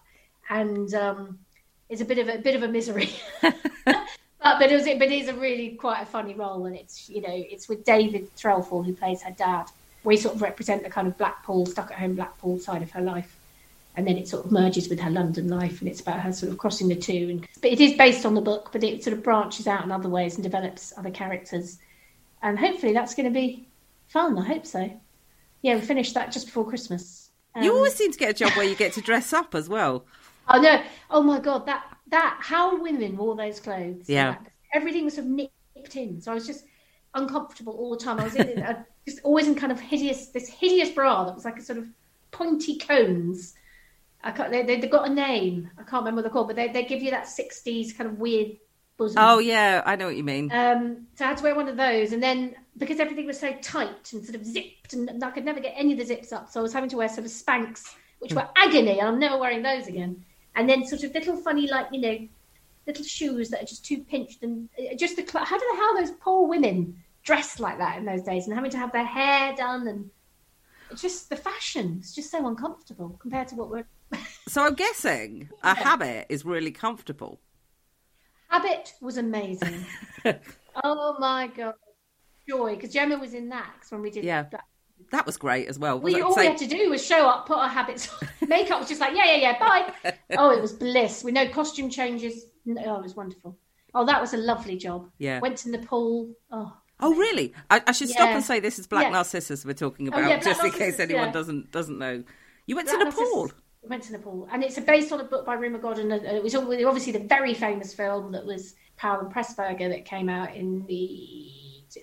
and 0.50 0.94
um 0.94 1.40
is 1.90 2.02
a 2.02 2.06
bit 2.06 2.18
of 2.18 2.30
a 2.30 2.38
bit 2.38 2.56
of 2.56 2.64
a 2.64 2.68
misery 2.68 3.10
but 4.42 4.60
but 4.60 4.72
it 4.72 4.76
was 4.76 4.84
but 4.84 5.04
it 5.04 5.12
is 5.12 5.28
a 5.28 5.34
really 5.34 5.76
quite 5.76 6.02
a 6.02 6.06
funny 6.06 6.34
role 6.34 6.66
and 6.66 6.76
it's 6.76 7.10
you 7.10 7.22
know 7.22 7.30
it's 7.34 7.68
with 7.70 7.84
David 7.86 8.34
Threlfall 8.36 8.86
who 8.86 8.94
plays 8.94 9.22
her 9.22 9.32
dad 9.32 9.66
we 10.04 10.18
sort 10.18 10.36
of 10.36 10.42
represent 10.42 10.84
the 10.84 10.90
kind 10.90 11.08
of 11.08 11.18
Blackpool 11.18 11.66
stuck 11.66 11.92
at 11.92 11.98
home 11.98 12.16
Blackpool 12.16 12.60
side 12.60 12.82
of 12.82 12.92
her 12.92 13.02
life 13.02 13.38
and 13.96 14.08
then 14.08 14.18
it 14.18 14.28
sort 14.28 14.46
of 14.46 14.52
merges 14.52 14.90
with 14.90 15.00
her 15.00 15.10
London 15.10 15.50
life, 15.50 15.82
and 15.82 15.90
it's 15.90 16.00
about 16.00 16.22
her 16.22 16.32
sort 16.32 16.52
of 16.52 16.58
crossing 16.58 16.88
the 16.88 16.96
two. 16.96 17.28
And 17.30 17.48
but 17.62 17.72
it 17.72 17.82
is 17.82 17.94
based 17.94 18.26
on 18.26 18.36
the 18.36 18.42
book, 18.42 18.70
but 18.72 18.84
it 18.84 19.04
sort 19.04 19.18
of 19.18 19.24
branches 19.24 19.68
out 19.68 19.84
in 19.84 19.92
other 19.92 20.10
ways 20.10 20.36
and 20.36 20.44
develops 20.44 20.94
other 20.98 21.12
characters, 21.12 21.78
and 22.42 22.58
hopefully 22.58 22.94
that's 22.94 23.14
going 23.16 23.26
to 23.26 23.38
be 23.38 23.68
fun. 24.08 24.38
I 24.38 24.46
hope 24.46 24.66
so. 24.66 24.90
Yeah, 25.62 25.76
we 25.76 25.82
finished 25.82 26.14
that 26.14 26.32
just 26.32 26.48
before 26.48 26.68
Christmas. 26.68 27.30
You 27.62 27.72
Um, 27.72 27.78
always 27.78 27.94
seem 27.94 28.12
to 28.12 28.18
get 28.18 28.30
a 28.30 28.34
job 28.34 28.54
where 28.54 28.66
you 28.66 28.76
get 28.76 28.94
to 28.94 29.02
dress 29.02 29.34
up 29.34 29.56
as 29.56 29.68
well. 29.68 30.06
Oh 30.54 30.60
no! 30.60 30.82
Oh 31.10 31.22
my 31.22 31.40
god! 31.40 31.68
That 31.68 31.86
that 32.12 32.38
how 32.40 32.82
women 32.82 33.18
wore 33.18 33.36
those 33.36 33.60
clothes. 33.60 34.08
Yeah. 34.08 34.34
That- 34.34 34.52
everything 34.74 35.06
was 35.06 35.16
sort 35.16 35.28
of 35.28 35.32
nipped 35.34 35.96
in, 35.96 36.22
so 36.22 36.32
I 36.32 36.36
was 36.36 36.48
just 36.48 36.66
uncomfortable 37.14 37.74
all 37.74 37.92
the 37.92 38.04
time. 38.04 38.20
I 38.20 38.24
was 38.26 38.36
in 38.36 38.62
uh, 38.62 38.84
just 39.08 39.20
always 39.24 39.48
in 39.48 39.56
kind 39.56 39.72
of 39.72 39.80
hideous 39.80 40.28
this 40.28 40.48
hideous 40.48 40.90
bra 40.90 41.26
that 41.26 41.36
was 41.36 41.46
like 41.46 41.58
a 41.58 41.62
sort 41.62 41.80
of 41.80 41.88
pointy 42.32 42.78
cones. 42.78 43.54
I 44.24 44.32
can't. 44.32 44.52
They, 44.52 44.64
they, 44.64 44.80
they've 44.80 44.92
got 44.92 45.10
a 45.10 45.14
name. 45.14 45.70
I 45.78 45.84
can't 45.84 46.02
remember 46.04 46.18
what 46.18 46.24
they're 46.24 46.32
called, 46.32 46.48
but 46.48 46.56
they 46.56 46.68
they 46.70 46.84
give 46.84 47.02
you 47.02 47.12
that 47.12 47.26
'60s 47.26 47.98
kind 47.98 48.10
of 48.10 48.20
weird 48.20 48.58
bosom. 48.98 49.18
Oh 49.20 49.40
yeah, 49.40 49.82
I 49.86 49.96
know 49.96 50.06
what 50.06 50.16
you 50.16 50.24
mean. 50.24 50.52
Um, 50.52 51.08
so 51.16 51.26
I 51.26 51.30
had 51.30 51.38
to 51.38 51.44
wear 51.44 51.56
one 51.56 51.68
of 51.68 51.78
those, 51.78 52.14
and 52.14 52.22
then 52.22 52.56
because 52.78 53.00
everything 53.00 53.26
was 53.26 53.40
so 53.40 53.54
tight 53.62 54.14
and 54.14 54.24
sort 54.24 54.36
of 54.36 54.46
zipped, 54.46 54.94
and 54.94 55.24
I 55.24 55.32
could 55.32 55.44
never 55.46 55.60
get 55.60 55.74
any 55.76 55.94
of 55.94 55.98
the 55.98 56.06
zips 56.06 56.32
up, 56.32 56.50
so 56.50 56.60
I 56.60 56.64
was 56.64 56.74
having 56.74 56.90
to 56.92 56.98
wear 56.98 57.10
sort 57.10 57.26
of 57.26 57.32
Spanx, 57.32 57.96
which 58.20 58.34
were 58.34 58.48
agony, 58.56 59.00
and 59.00 59.08
I'm 59.08 59.20
never 59.20 59.38
wearing 59.38 59.64
those 59.64 59.88
again. 59.88 60.24
And 60.56 60.70
then 60.70 60.86
sort 60.86 61.04
of 61.04 61.14
little 61.14 61.38
funny, 61.38 61.68
like 61.68 61.88
you 61.92 62.02
know, 62.02 62.28
little 62.88 63.04
shoes 63.06 63.50
that 63.50 63.64
are 63.64 63.66
just 63.66 63.86
too 63.86 64.00
pinched, 64.04 64.44
and 64.44 64.70
uh, 64.80 64.96
just 64.96 65.16
the 65.16 65.22
how 65.38 65.58
do 65.58 65.66
the 65.72 65.78
hell 65.78 65.98
those 65.98 66.12
poor 66.20 66.48
women 66.48 67.02
dressed 67.24 67.60
like 67.60 67.78
that 67.78 67.98
in 67.98 68.06
those 68.06 68.24
days, 68.24 68.46
and 68.48 68.56
having 68.56 68.72
to 68.72 68.78
have 68.78 68.92
their 68.92 69.06
hair 69.06 69.56
done, 69.56 69.88
and 69.88 70.10
it's 70.90 71.02
just 71.02 71.30
the 71.30 71.36
fashion. 71.36 71.98
It's 72.00 72.14
just 72.16 72.32
so 72.32 72.46
uncomfortable 72.48 73.18
compared 73.20 73.48
to 73.50 73.56
what 73.56 73.70
we're. 73.70 73.86
So 74.48 74.66
I'm 74.66 74.76
guessing 74.76 75.50
a 75.64 75.76
habit 75.76 76.28
is 76.30 76.44
really 76.44 76.72
comfortable. 76.72 77.40
Habit 78.50 78.94
was 79.00 79.18
amazing. 79.18 79.86
oh 80.84 81.16
my 81.20 81.48
god, 81.48 81.76
joy! 82.50 82.76
Because 82.76 82.92
Gemma 82.92 83.18
was 83.18 83.34
in 83.34 83.50
that 83.50 83.76
when 83.90 84.02
we 84.02 84.12
did 84.12 84.26
Yeah. 84.26 84.44
that. 84.52 84.66
That 85.12 85.26
was 85.26 85.38
great 85.38 85.68
as 85.68 85.78
well. 85.78 85.96
Well, 85.98 86.04
Was 86.06 86.14
you, 86.14 86.20
it 86.20 86.24
all 86.24 86.36
we 86.36 86.46
had 86.46 86.58
to 86.58 86.68
do 86.68 86.90
was 86.90 87.06
show 87.06 87.28
up, 87.28 87.46
put 87.46 87.58
our 87.58 87.68
habits 87.70 88.10
on. 88.22 88.28
Makeup 88.48 88.80
was 88.80 88.88
just 88.90 89.02
like, 89.02 89.16
yeah, 89.16 89.26
yeah, 89.26 89.36
yeah, 89.38 89.60
bye. 89.60 90.14
oh, 90.38 90.52
it 90.52 90.62
was 90.62 90.72
bliss. 90.74 91.24
We 91.24 91.32
no 91.32 91.48
costume 91.50 91.90
changes. 91.90 92.46
Oh, 92.68 92.96
it 92.98 93.04
was 93.04 93.16
wonderful. 93.16 93.58
Oh, 93.94 94.06
that 94.06 94.22
was 94.22 94.34
a 94.34 94.38
lovely 94.38 94.78
job. 94.78 95.10
Yeah. 95.18 95.40
Went 95.40 95.58
to 95.60 95.70
Nepal. 95.70 96.30
Oh, 96.52 96.74
Oh, 97.04 97.16
really? 97.16 97.52
I, 97.70 97.82
I 97.88 97.92
should 97.94 98.10
stop 98.10 98.30
and 98.30 98.44
say 98.44 98.60
this 98.60 98.78
is 98.78 98.86
Black 98.86 99.06
Yeah. 99.06 99.10
Narcissus 99.10 99.66
we're 99.66 99.74
talking 99.74 100.08
Oh, 100.08 100.10
about, 100.18 100.30
yeah, 100.30 100.40
Black 100.40 100.44
just 100.44 100.64
in 100.64 100.72
case 100.72 101.00
anyone 101.00 101.26
yeah. 101.28 101.32
doesn't 101.32 101.72
doesn't 101.72 101.98
know. 101.98 102.24
You 102.68 102.76
went 102.76 102.88
Black 102.90 103.00
to 103.00 103.06
Nepal. 103.06 103.22
Narcissus. 103.42 103.62
Went 103.84 104.04
to 104.04 104.12
Nepal, 104.12 104.48
and 104.52 104.64
it's 104.64 104.80
based 104.80 105.12
on 105.12 105.20
a 105.20 105.24
book 105.24 105.44
by 105.44 105.56
Rumer 105.56 105.80
Godden, 105.80 106.12
and 106.12 106.24
it 106.24 106.44
was 106.44 106.54
obviously 106.54 107.12
the 107.12 107.20
very 107.28 107.56
famous 107.56 107.92
film 107.94 108.32
that 108.34 108.46
was 108.46 108.76
Powell 108.98 109.20
and 109.22 109.34
Pressburger 109.34 109.90
that 109.90 110.06
came 110.06 110.30
out 110.30 110.56
in 110.56 110.86
the 110.86 111.50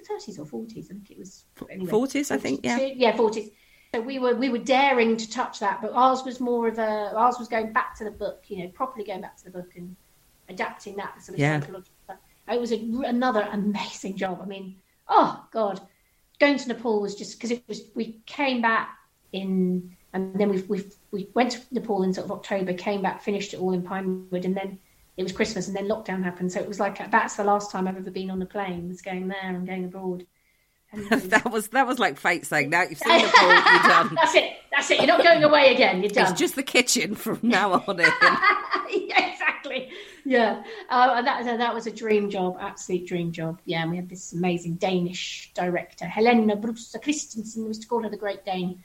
thirties 0.06 0.38
or 0.38 0.46
forties. 0.46 0.88
I 0.90 0.94
think 0.94 1.10
it 1.10 1.18
was 1.18 1.44
anyway, 1.70 1.90
40s, 1.90 2.30
I 2.30 2.38
think, 2.38 2.60
yeah. 2.64 2.78
yeah, 2.78 3.16
forties. 3.16 3.50
So 3.94 4.00
we 4.02 4.18
were 4.18 4.34
we 4.34 4.50
were 4.50 4.58
daring 4.58 5.16
to 5.16 5.30
touch 5.30 5.60
that, 5.60 5.80
but 5.80 5.92
ours 5.92 6.22
was 6.24 6.40
more 6.40 6.68
of 6.68 6.78
a 6.78 7.12
ours 7.16 7.36
was 7.38 7.48
going 7.48 7.72
back 7.72 7.96
to 7.98 8.04
the 8.04 8.10
book, 8.10 8.44
you 8.48 8.64
know, 8.64 8.68
properly 8.70 9.04
going 9.04 9.22
back 9.22 9.36
to 9.38 9.44
the 9.44 9.50
book 9.50 9.70
and 9.76 9.96
adapting 10.48 10.96
that 10.96 11.22
sort 11.22 11.36
of 11.36 11.40
Yeah. 11.40 11.60
psychological. 11.60 11.94
It 12.50 12.60
was 12.60 12.72
a, 12.72 12.76
another 13.04 13.46
amazing 13.52 14.16
job. 14.16 14.40
I 14.42 14.46
mean, 14.46 14.76
oh 15.08 15.44
god, 15.52 15.80
going 16.38 16.58
to 16.58 16.68
Nepal 16.68 17.00
was 17.00 17.14
just 17.14 17.38
because 17.38 17.50
it 17.50 17.62
was. 17.68 17.82
We 17.94 18.20
came 18.26 18.60
back 18.60 18.90
in, 19.32 19.96
and 20.12 20.34
then 20.38 20.48
we 20.50 20.62
we 20.62 20.84
we 21.10 21.28
went 21.34 21.52
to 21.52 21.60
Nepal 21.70 22.02
in 22.02 22.12
sort 22.12 22.26
of 22.26 22.32
October, 22.32 22.72
came 22.72 23.02
back, 23.02 23.22
finished 23.22 23.54
it 23.54 23.60
all 23.60 23.72
in 23.72 23.82
Pinewood, 23.82 24.44
and 24.44 24.56
then 24.56 24.78
it 25.18 25.24
was 25.24 25.32
Christmas, 25.32 25.66
and 25.66 25.76
then 25.76 25.88
lockdown 25.88 26.22
happened. 26.22 26.52
So 26.52 26.60
it 26.60 26.68
was 26.68 26.78
like 26.78 27.10
that's 27.10 27.34
the 27.34 27.44
last 27.44 27.72
time 27.72 27.88
I've 27.88 27.96
ever 27.96 28.10
been 28.10 28.30
on 28.30 28.40
a 28.40 28.46
plane. 28.46 28.88
Was 28.88 29.02
going 29.02 29.26
there 29.26 29.36
and 29.42 29.66
going 29.66 29.84
abroad. 29.84 30.24
And 30.92 31.06
that 31.10 31.50
was 31.50 31.68
that 31.68 31.88
was 31.88 31.98
like 31.98 32.18
fate 32.18 32.46
saying, 32.46 32.70
"Now 32.70 32.82
you've 32.82 32.98
seen 32.98 33.18
Nepal, 33.18 33.48
you're 33.48 33.62
done." 33.82 34.14
that's 34.14 34.34
it. 34.36 34.52
That's 34.70 34.90
it. 34.92 34.98
You're 34.98 35.08
not 35.08 35.24
going 35.24 35.42
away 35.42 35.74
again. 35.74 36.00
You're 36.02 36.10
done. 36.10 36.30
It's 36.30 36.38
just 36.38 36.54
the 36.54 36.62
kitchen 36.62 37.16
from 37.16 37.40
now 37.42 37.72
on 37.88 37.98
in. 37.98 38.06
yeah, 38.06 39.32
exactly. 39.32 39.90
Yeah, 40.24 40.62
uh, 40.88 41.14
and 41.16 41.26
that 41.26 41.44
that 41.58 41.74
was 41.74 41.88
a 41.88 41.90
dream 41.90 42.30
job, 42.30 42.56
absolute 42.60 43.04
dream 43.08 43.32
job. 43.32 43.60
Yeah, 43.64 43.82
and 43.82 43.90
we 43.90 43.96
had 43.96 44.08
this 44.08 44.32
amazing 44.32 44.74
Danish 44.74 45.50
director, 45.52 46.06
Helena 46.06 46.54
Bruce 46.54 46.94
Christensen, 47.02 47.64
we 47.64 47.68
used 47.68 47.82
to 47.82 47.88
call 47.88 48.04
her 48.04 48.08
the 48.08 48.16
Great 48.16 48.44
Dane, 48.44 48.84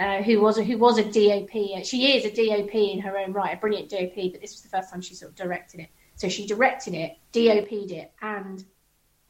uh, 0.00 0.22
who 0.22 0.40
was 0.40 0.58
a, 0.58 0.64
who 0.64 0.78
was 0.78 0.98
a 0.98 1.04
DOP. 1.04 1.54
Uh, 1.76 1.82
She 1.84 2.16
is 2.16 2.24
a 2.24 2.30
DOP 2.30 2.74
in 2.74 3.00
her 3.00 3.18
own 3.18 3.32
right, 3.32 3.56
a 3.56 3.60
brilliant 3.60 3.90
DOP. 3.90 4.32
But 4.32 4.40
this 4.40 4.52
was 4.52 4.62
the 4.62 4.68
first 4.68 4.90
time 4.90 5.00
she 5.02 5.14
sort 5.14 5.30
of 5.30 5.36
directed 5.36 5.80
it. 5.80 5.90
So 6.16 6.28
she 6.28 6.46
directed 6.46 6.94
it, 6.94 7.16
DOP'd 7.32 7.92
it, 7.92 8.12
and 8.22 8.64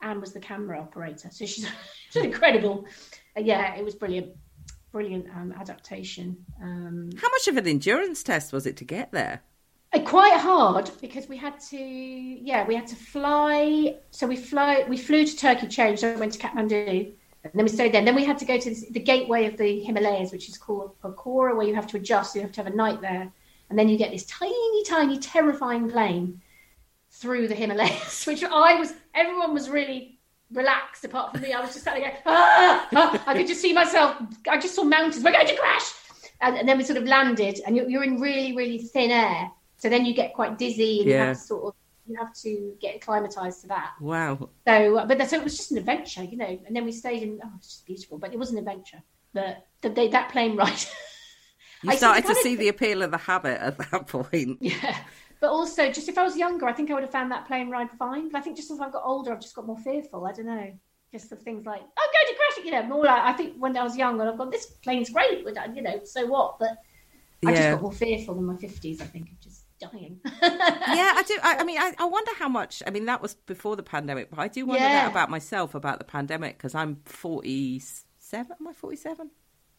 and 0.03 0.21
was 0.21 0.33
the 0.33 0.41
camera 0.41 0.81
operator. 0.81 1.29
So 1.31 1.45
she's, 1.45 1.69
she's 2.11 2.25
incredible. 2.31 2.87
Uh, 3.37 3.41
yeah, 3.41 3.75
it 3.75 3.85
was 3.85 3.95
brilliant, 3.95 4.33
brilliant 4.93 5.27
um, 5.37 5.53
adaptation. 5.61 6.37
Um, 6.63 7.11
How 7.21 7.29
much 7.29 7.49
of 7.49 7.57
an 7.57 7.67
endurance 7.67 8.23
test 8.23 8.53
was 8.53 8.67
it 8.67 8.77
to 8.79 8.85
get 8.85 9.13
there? 9.13 9.43
uh, 9.93 10.01
quite 10.01 10.39
hard 10.39 10.89
because 11.01 11.29
we 11.29 11.37
had 11.37 11.59
to 11.59 11.77
yeah 11.77 12.65
we 12.65 12.77
had 12.77 12.87
to 12.87 12.95
fly 12.95 13.97
so 14.13 14.25
we 14.25 14.37
fly 14.37 14.85
we 14.89 14.97
flew 14.97 15.27
to 15.27 15.37
turkey 15.37 15.67
change 15.67 15.99
so 15.99 16.13
we 16.15 16.21
went 16.21 16.33
to 16.33 16.39
kathmandu 16.39 17.13
and 17.45 17.53
then 17.55 17.65
we 17.65 17.71
stayed 17.71 17.93
there. 17.93 18.01
And 18.01 18.07
then 18.07 18.15
we 18.15 18.25
had 18.25 18.39
to 18.39 18.45
go 18.45 18.59
to 18.59 18.69
this, 18.69 18.85
the 18.91 19.01
gateway 19.01 19.47
of 19.47 19.57
the 19.57 19.81
himalayas 19.81 20.33
which 20.33 20.49
is 20.49 20.59
called 20.59 21.01
Pokhara 21.03 21.57
where 21.57 21.67
you 21.67 21.75
have 21.75 21.87
to 21.89 21.97
adjust. 21.97 22.35
You 22.35 22.43
have 22.43 22.53
to 22.53 22.63
have 22.63 22.73
a 22.73 22.77
night 22.77 23.01
there. 23.01 23.33
And 23.71 23.79
then 23.79 23.89
you 23.89 23.97
get 23.97 24.11
this 24.11 24.27
tiny 24.27 24.85
tiny 24.85 25.19
terrifying 25.19 25.89
plane 25.91 26.43
through 27.13 27.49
the 27.49 27.55
himalayas 27.57 28.25
which 28.27 28.45
i 28.45 28.77
was 28.77 28.93
everyone 29.15 29.53
was 29.53 29.69
really 29.69 30.21
relaxed 30.53 31.05
apart 31.05 31.33
from 31.33 31.43
me. 31.43 31.53
I 31.53 31.61
was 31.61 31.73
just 31.73 31.85
kind 31.85 31.99
of 31.99 32.05
going 32.05 32.23
ah, 32.27 32.89
ah. 32.95 33.25
i 33.27 33.35
could 33.35 33.47
just 33.47 33.61
see 33.61 33.73
myself. 33.73 34.17
I 34.49 34.59
just 34.59 34.75
saw 34.75 34.83
mountains. 34.83 35.23
We're 35.23 35.33
going 35.33 35.47
to 35.47 35.57
crash! 35.57 35.93
And, 36.41 36.57
and 36.57 36.69
then 36.69 36.79
we 36.79 36.85
sort 36.85 36.97
of 36.97 37.05
landed. 37.05 37.61
And 37.67 37.77
you're, 37.77 37.89
you're 37.89 38.05
in 38.05 38.21
really 38.21 38.57
really 38.57 38.79
thin 38.79 39.11
air. 39.11 39.51
So 39.77 39.89
then 39.89 40.05
you 40.05 40.15
get 40.15 40.35
quite 40.35 40.59
dizzy 40.59 41.01
and 41.01 41.09
you 41.09 41.17
have 41.17 41.37
to 41.37 41.43
sort 41.43 41.65
of 41.65 41.75
you 42.11 42.17
have 42.19 42.35
to 42.35 42.75
get 42.81 42.97
acclimatized 42.97 43.63
to 43.63 43.69
that. 43.69 43.93
Wow. 44.01 44.51
so 44.67 44.97
uh, 44.99 45.07
but 45.07 45.29
so 45.29 45.37
it 45.37 45.45
was 45.45 45.57
just 45.57 45.71
an 45.73 45.79
adventure 45.79 46.25
you 46.25 46.37
know 46.37 46.59
and 46.67 46.75
then 46.75 46.85
we 46.85 46.93
stayed 46.93 47.23
in 47.23 47.41
oh 47.45 47.51
it's 47.57 47.69
just 47.69 47.87
beautiful 47.87 48.19
but 48.19 48.33
it 48.33 48.39
was 48.39 48.51
an 48.51 48.59
adventure. 48.59 49.03
But 49.33 49.67
the, 49.81 49.91
they, 49.91 50.09
that 50.09 50.31
plane 50.31 50.57
ride 50.57 50.73
You 51.83 51.93
I 51.93 51.97
started 51.97 52.23
to 52.23 52.27
kind 52.27 52.37
of- 52.37 52.43
see 52.43 52.57
the 52.57 52.69
appeal 52.69 53.03
of 53.03 53.11
the 53.11 53.17
habit 53.17 53.59
at 53.61 53.79
that 53.79 54.07
point. 54.07 54.59
yeah 54.61 54.99
but 55.41 55.51
also 55.51 55.91
just 55.91 56.09
if 56.09 56.19
i 56.19 56.23
was 56.23 56.37
younger 56.37 56.67
i 56.67 56.73
think 56.73 56.91
i 56.91 56.95
would 56.95 57.03
have 57.03 57.11
found 57.11 57.33
that 57.33 57.47
plane 57.47 57.71
ride 57.71 57.91
fine 57.99 58.29
but 58.29 58.39
i 58.39 58.41
think 58.43 58.57
just 58.57 58.71
as 58.71 58.79
i've 58.79 58.93
got 58.93 59.03
older 59.05 59.33
i've 59.33 59.41
just 59.41 59.55
got 59.55 59.67
more 59.67 59.79
fearful 59.79 60.27
i 60.27 60.33
don't 60.33 60.47
know. 60.47 60.73
Just 61.13 61.29
the 61.29 61.37
things 61.37 61.67
like 61.67 61.81
i'm 61.81 62.11
going 62.13 62.29
to 62.29 62.35
crash 62.37 62.59
it 62.59 62.65
you 62.67 62.71
know 62.71 62.83
more 62.85 63.05
like 63.05 63.23
i 63.23 63.33
think 63.33 63.57
when 63.57 63.77
i 63.77 63.83
was 63.83 63.97
young 63.97 64.21
and 64.21 64.31
i've 64.31 64.39
gone 64.39 64.51
this 64.51 64.67
plane's 64.67 65.11
great 65.11 65.45
you 65.75 65.83
know 65.83 66.01
so 66.05 66.25
what? 66.27 66.59
But 66.61 66.77
i 67.45 67.53
just 67.53 67.71
got 67.71 67.83
more 67.83 67.93
fearful 67.93 68.39
in 68.39 68.45
my 68.45 68.55
50s 68.55 69.01
i 69.01 69.07
think 69.07 69.29
of 69.31 69.41
just 69.41 69.50
dying 69.81 70.21
yeah, 70.25 71.13
I 71.17 71.25
do. 71.27 71.39
I, 71.43 71.57
I 71.61 71.65
mean, 71.69 71.79
I, 71.79 71.95
I 71.99 72.05
wonder 72.05 72.31
how 72.39 72.49
much. 72.49 72.83
I 72.87 72.91
mean, 72.91 73.07
that 73.07 73.21
was 73.23 73.35
before 73.35 73.77
the 73.77 73.83
pandemic, 73.83 74.31
but 74.31 74.39
I 74.39 74.49
do 74.49 74.67
wonder 74.67 74.83
Yeah. 74.85 75.05
that 75.05 75.11
about 75.11 75.31
myself 75.31 75.75
about 75.75 75.99
the 75.99 76.05
pandemic 76.05 76.57
because 76.59 76.75
I'm 76.75 76.97
47. 77.05 78.57
Am 78.61 78.67
I 78.69 78.73
47? 78.73 79.31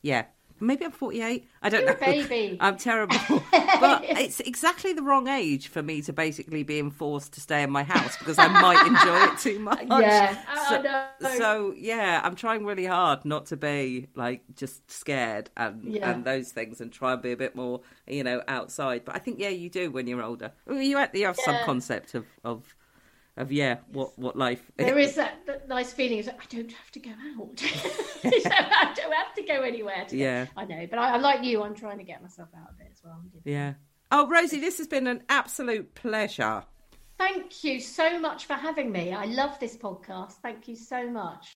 Yeah. 0.02 0.26
Maybe 0.62 0.86
I'm 0.86 0.92
48. 0.92 1.50
I 1.62 1.70
don't 1.70 1.82
You're 1.82 1.90
know. 1.90 1.96
a 1.98 2.00
baby. 2.28 2.58
I'm 2.60 2.78
terrible. 2.78 3.18
but 3.52 4.04
it's 4.06 4.40
exactly 4.42 4.94
the 4.94 5.02
wrong 5.02 5.28
age 5.28 5.68
for 5.68 5.82
me 5.82 6.02
to 6.04 6.14
basically 6.14 6.64
be 6.64 6.80
enforced 6.80 7.34
to 7.34 7.42
stay 7.42 7.64
in 7.64 7.72
my 7.72 7.84
house 7.84 8.16
because 8.18 8.38
I 8.38 8.48
might 8.48 8.86
enjoy 8.86 9.34
it 9.34 9.40
too 9.40 9.60
much. 9.64 9.86
Yeah, 9.90 10.38
so, 10.70 10.82
know. 10.82 11.38
so 11.38 11.74
yeah, 11.76 12.22
I'm 12.24 12.36
trying 12.36 12.66
really 12.66 12.86
hard 12.86 13.26
not 13.26 13.48
to 13.48 13.58
be 13.58 14.08
like 14.16 14.42
just 14.56 14.90
scared 14.90 15.50
and 15.58 15.84
Yeah. 15.84 16.12
and 16.12 16.24
those 16.24 16.52
things 16.52 16.80
and 16.80 16.92
try 16.92 17.14
and 17.14 17.22
be 17.22 17.32
a 17.32 17.38
bit 17.38 17.56
more, 17.56 17.82
you 18.08 18.24
know, 18.24 18.42
outside. 18.48 19.04
But 19.04 19.16
I 19.16 19.20
think 19.20 19.40
yeah, 19.40 19.50
you 19.50 19.70
do 19.70 19.90
when 19.92 20.08
you're 20.08 20.22
older. 20.24 20.52
You 20.70 20.98
have, 20.98 21.16
you 21.16 21.26
have 21.26 21.38
some 21.38 21.58
concept 21.66 22.14
of 22.16 22.26
of 22.44 22.76
of 23.38 23.52
yeah, 23.52 23.78
what 23.92 24.18
what 24.18 24.36
life 24.36 24.72
There 24.78 24.98
is 25.00 25.16
that, 25.16 25.46
that 25.46 25.68
nice 25.68 25.94
feeling 25.94 26.20
of 26.20 26.28
I 26.30 26.46
don't 26.50 26.72
have 26.72 26.92
to 26.92 27.00
go 27.00 27.12
out. 27.12 27.64
I 28.24 28.94
don't 28.96 29.14
have 29.14 29.34
to 29.36 29.44
go 29.44 29.62
anywhere. 29.62 30.06
To 30.10 30.18
Yeah. 30.18 30.48
I 30.58 30.66
know, 30.66 30.86
but 30.90 31.00
I, 31.00 31.16
I 31.16 31.18
like 31.18 31.44
you. 31.44 31.64
I'm 31.64 31.76
trying 31.76 31.98
to 31.98 32.04
get 32.04 32.22
myself 32.22 32.50
out 32.58 32.70
of 32.70 32.80
it 32.80 32.90
as 32.92 33.02
well. 33.04 33.22
Yeah. 33.44 33.74
Oh, 34.12 34.28
Rosie, 34.28 34.60
this 34.60 34.78
has 34.78 34.88
been 34.88 35.08
an 35.08 35.24
absolute 35.30 35.96
pleasure. 35.96 36.64
Thank 37.18 37.64
you 37.64 37.80
so 37.80 38.20
much 38.20 38.46
for 38.46 38.54
having 38.56 38.92
me. 38.92 39.14
I 39.14 39.26
love 39.26 39.60
this 39.60 39.78
podcast. 39.78 40.34
Thank 40.42 40.68
you 40.68 40.76
so 40.76 41.10
much. 41.10 41.56